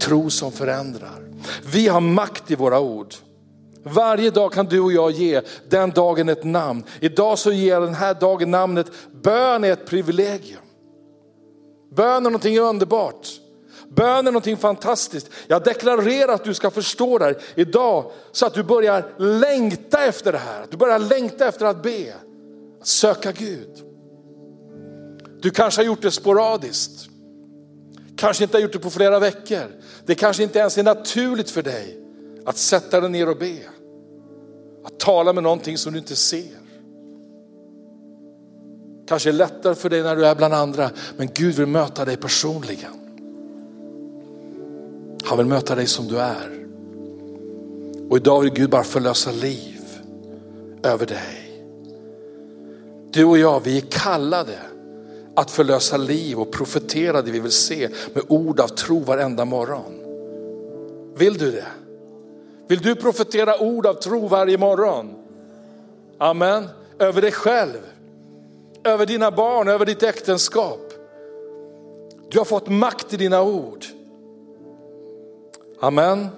Tro 0.00 0.30
som 0.30 0.52
förändrar. 0.52 1.28
Vi 1.72 1.88
har 1.88 2.00
makt 2.00 2.50
i 2.50 2.54
våra 2.54 2.80
ord. 2.80 3.14
Varje 3.88 4.30
dag 4.30 4.52
kan 4.52 4.66
du 4.66 4.80
och 4.80 4.92
jag 4.92 5.10
ge 5.10 5.40
den 5.68 5.90
dagen 5.90 6.28
ett 6.28 6.44
namn. 6.44 6.84
Idag 7.00 7.38
så 7.38 7.52
ger 7.52 7.72
jag 7.72 7.82
den 7.82 7.94
här 7.94 8.14
dagen 8.14 8.50
namnet 8.50 8.86
bön 9.22 9.64
är 9.64 9.72
ett 9.72 9.86
privilegium. 9.86 10.60
Bön 11.96 12.16
är 12.16 12.20
någonting 12.20 12.58
underbart. 12.58 13.28
Bön 13.88 14.18
är 14.26 14.32
någonting 14.32 14.56
fantastiskt. 14.56 15.30
Jag 15.46 15.64
deklarerar 15.64 16.32
att 16.32 16.44
du 16.44 16.54
ska 16.54 16.70
förstå 16.70 17.18
det 17.18 17.24
här 17.24 17.36
idag 17.54 18.10
så 18.32 18.46
att 18.46 18.54
du 18.54 18.62
börjar 18.62 19.04
längta 19.18 20.04
efter 20.04 20.32
det 20.32 20.38
här. 20.38 20.66
Du 20.70 20.76
börjar 20.76 20.98
längta 20.98 21.48
efter 21.48 21.66
att 21.66 21.82
be, 21.82 22.14
att 22.80 22.86
söka 22.86 23.32
Gud. 23.32 23.82
Du 25.40 25.50
kanske 25.50 25.80
har 25.80 25.86
gjort 25.86 26.02
det 26.02 26.10
sporadiskt. 26.10 27.08
Kanske 28.16 28.44
inte 28.44 28.56
har 28.56 28.62
gjort 28.62 28.72
det 28.72 28.78
på 28.78 28.90
flera 28.90 29.18
veckor. 29.18 29.66
Det 30.06 30.14
kanske 30.14 30.42
inte 30.42 30.58
ens 30.58 30.78
är 30.78 30.82
naturligt 30.82 31.50
för 31.50 31.62
dig 31.62 31.98
att 32.46 32.56
sätta 32.56 33.00
dig 33.00 33.10
ner 33.10 33.28
och 33.28 33.36
be. 33.36 33.58
Att 34.86 34.98
tala 34.98 35.32
med 35.32 35.42
någonting 35.42 35.78
som 35.78 35.92
du 35.92 35.98
inte 35.98 36.16
ser. 36.16 36.58
Kanske 39.08 39.30
är 39.30 39.32
lättare 39.32 39.74
för 39.74 39.90
dig 39.90 40.02
när 40.02 40.16
du 40.16 40.26
är 40.26 40.34
bland 40.34 40.54
andra, 40.54 40.90
men 41.16 41.28
Gud 41.34 41.54
vill 41.54 41.66
möta 41.66 42.04
dig 42.04 42.16
personligen. 42.16 42.92
Han 45.24 45.38
vill 45.38 45.46
möta 45.46 45.74
dig 45.74 45.86
som 45.86 46.08
du 46.08 46.18
är. 46.18 46.66
Och 48.10 48.16
idag 48.16 48.40
vill 48.40 48.52
Gud 48.52 48.70
bara 48.70 48.84
förlösa 48.84 49.30
liv 49.30 49.80
över 50.82 51.06
dig. 51.06 51.62
Du 53.10 53.24
och 53.24 53.38
jag, 53.38 53.60
vi 53.64 53.76
är 53.76 53.84
kallade 53.90 54.58
att 55.34 55.50
förlösa 55.50 55.96
liv 55.96 56.40
och 56.40 56.52
profetera 56.52 57.22
det 57.22 57.30
vi 57.30 57.40
vill 57.40 57.52
se 57.52 57.88
med 58.14 58.22
ord 58.28 58.60
av 58.60 58.68
tro 58.68 58.98
varenda 58.98 59.44
morgon. 59.44 59.92
Vill 61.16 61.38
du 61.38 61.50
det? 61.50 61.66
Vill 62.68 62.78
du 62.78 62.94
profetera 62.94 63.60
ord 63.60 63.86
av 63.86 63.94
tro 63.94 64.26
varje 64.26 64.58
morgon? 64.58 65.14
Amen. 66.18 66.68
Över 66.98 67.22
dig 67.22 67.32
själv, 67.32 67.78
över 68.84 69.06
dina 69.06 69.30
barn, 69.30 69.68
över 69.68 69.86
ditt 69.86 70.02
äktenskap. 70.02 70.92
Du 72.30 72.38
har 72.38 72.44
fått 72.44 72.68
makt 72.68 73.12
i 73.12 73.16
dina 73.16 73.42
ord. 73.42 73.84
Amen. 75.80 76.28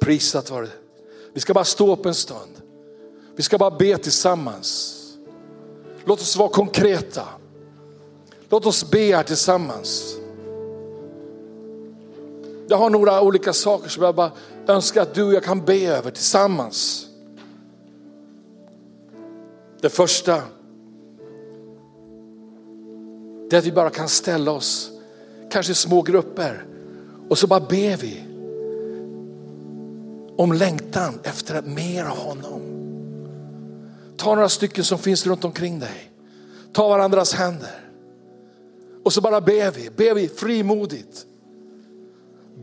Prisat 0.00 0.50
var 0.50 0.62
det. 0.62 0.70
Vi 1.32 1.40
ska 1.40 1.54
bara 1.54 1.64
stå 1.64 1.92
upp 1.92 2.06
en 2.06 2.14
stund. 2.14 2.62
Vi 3.36 3.42
ska 3.42 3.58
bara 3.58 3.70
be 3.70 3.98
tillsammans. 3.98 4.92
Låt 6.04 6.20
oss 6.20 6.36
vara 6.36 6.48
konkreta. 6.48 7.24
Låt 8.48 8.66
oss 8.66 8.90
be 8.90 9.16
här 9.16 9.22
tillsammans. 9.22 10.16
Jag 12.68 12.76
har 12.76 12.90
några 12.90 13.22
olika 13.22 13.52
saker 13.52 13.88
som 13.88 14.02
jag 14.02 14.14
bara 14.14 14.30
önskar 14.68 15.02
att 15.02 15.14
du 15.14 15.22
och 15.22 15.34
jag 15.34 15.44
kan 15.44 15.64
be 15.64 15.86
över 15.86 16.10
tillsammans. 16.10 17.06
Det 19.80 19.88
första 19.88 20.42
det 23.50 23.56
är 23.56 23.58
att 23.58 23.66
vi 23.66 23.72
bara 23.72 23.90
kan 23.90 24.08
ställa 24.08 24.50
oss, 24.50 24.90
kanske 25.50 25.72
i 25.72 25.74
små 25.74 26.02
grupper, 26.02 26.64
och 27.28 27.38
så 27.38 27.46
bara 27.46 27.60
ber 27.60 27.96
vi 27.96 28.24
om 30.36 30.52
längtan 30.52 31.18
efter 31.22 31.62
mer 31.62 32.04
av 32.04 32.18
honom. 32.18 32.62
Ta 34.16 34.34
några 34.34 34.48
stycken 34.48 34.84
som 34.84 34.98
finns 34.98 35.26
runt 35.26 35.44
omkring 35.44 35.78
dig. 35.78 36.10
Ta 36.72 36.88
varandras 36.88 37.34
händer. 37.34 37.90
Och 39.02 39.12
så 39.12 39.20
bara 39.20 39.40
ber 39.40 39.70
vi, 39.70 39.90
ber 39.90 40.14
vi 40.14 40.28
frimodigt. 40.28 41.26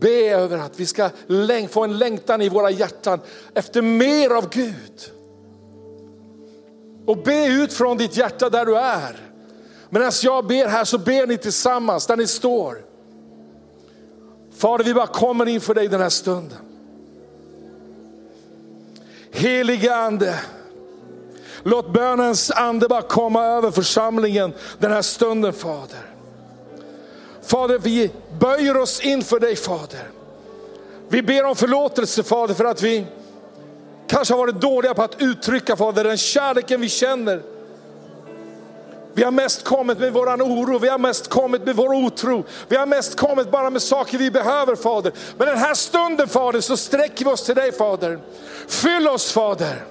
Be 0.00 0.30
över 0.30 0.58
att 0.58 0.80
vi 0.80 0.86
ska 0.86 1.10
få 1.70 1.84
en 1.84 1.98
längtan 1.98 2.42
i 2.42 2.48
våra 2.48 2.70
hjärtan 2.70 3.20
efter 3.54 3.82
mer 3.82 4.30
av 4.30 4.48
Gud. 4.48 5.10
Och 7.06 7.16
be 7.16 7.46
ut 7.46 7.72
från 7.72 7.96
ditt 7.96 8.16
hjärta 8.16 8.50
där 8.50 8.66
du 8.66 8.76
är. 8.76 9.16
Medan 9.90 10.12
jag 10.22 10.46
ber 10.46 10.68
här 10.68 10.84
så 10.84 10.98
ber 10.98 11.26
ni 11.26 11.36
tillsammans 11.36 12.06
där 12.06 12.16
ni 12.16 12.26
står. 12.26 12.84
Fader 14.56 14.84
vi 14.84 14.94
bara 14.94 15.06
kommer 15.06 15.48
inför 15.48 15.74
dig 15.74 15.88
den 15.88 16.00
här 16.00 16.08
stunden. 16.08 16.58
Helige 19.30 19.96
ande, 19.96 20.40
låt 21.62 21.92
bönens 21.92 22.50
ande 22.50 22.88
bara 22.88 23.02
komma 23.02 23.44
över 23.44 23.70
församlingen 23.70 24.52
den 24.78 24.92
här 24.92 25.02
stunden 25.02 25.52
Fader. 25.52 26.13
Fader, 27.46 27.78
vi 27.78 28.10
böjer 28.38 28.76
oss 28.76 29.00
inför 29.00 29.40
dig 29.40 29.56
Fader. 29.56 30.10
Vi 31.08 31.22
ber 31.22 31.44
om 31.44 31.56
förlåtelse 31.56 32.22
Fader 32.22 32.54
för 32.54 32.64
att 32.64 32.82
vi 32.82 33.06
kanske 34.06 34.34
har 34.34 34.38
varit 34.38 34.60
dåliga 34.60 34.94
på 34.94 35.02
att 35.02 35.22
uttrycka 35.22 35.76
Fader 35.76 36.04
den 36.04 36.16
kärleken 36.16 36.80
vi 36.80 36.88
känner. 36.88 37.42
Vi 39.14 39.22
har 39.22 39.30
mest 39.30 39.64
kommit 39.64 39.98
med 39.98 40.12
våran 40.12 40.42
oro, 40.42 40.78
vi 40.78 40.88
har 40.88 40.98
mest 40.98 41.28
kommit 41.28 41.66
med 41.66 41.76
vår 41.76 41.94
otro. 41.94 42.44
Vi 42.68 42.76
har 42.76 42.86
mest 42.86 43.16
kommit 43.16 43.50
bara 43.50 43.70
med 43.70 43.82
saker 43.82 44.18
vi 44.18 44.30
behöver 44.30 44.76
Fader. 44.76 45.12
Men 45.38 45.46
den 45.46 45.58
här 45.58 45.74
stunden 45.74 46.28
Fader 46.28 46.60
så 46.60 46.76
sträcker 46.76 47.24
vi 47.24 47.30
oss 47.30 47.44
till 47.44 47.54
dig 47.54 47.72
Fader. 47.72 48.18
Fyll 48.68 49.08
oss 49.08 49.32
Fader. 49.32 49.84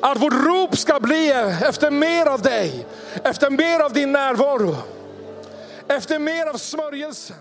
Att 0.00 0.22
vårt 0.22 0.32
rop 0.32 0.78
ska 0.78 1.00
bli 1.00 1.30
efter 1.66 1.90
mer 1.90 2.26
av 2.26 2.42
dig, 2.42 2.86
efter 3.24 3.50
mer 3.50 3.80
av 3.80 3.92
din 3.92 4.12
närvaro 4.12 4.76
efter 5.96 6.18
mer 6.18 6.46
av 6.46 6.56
smörjelsen. 6.56 7.36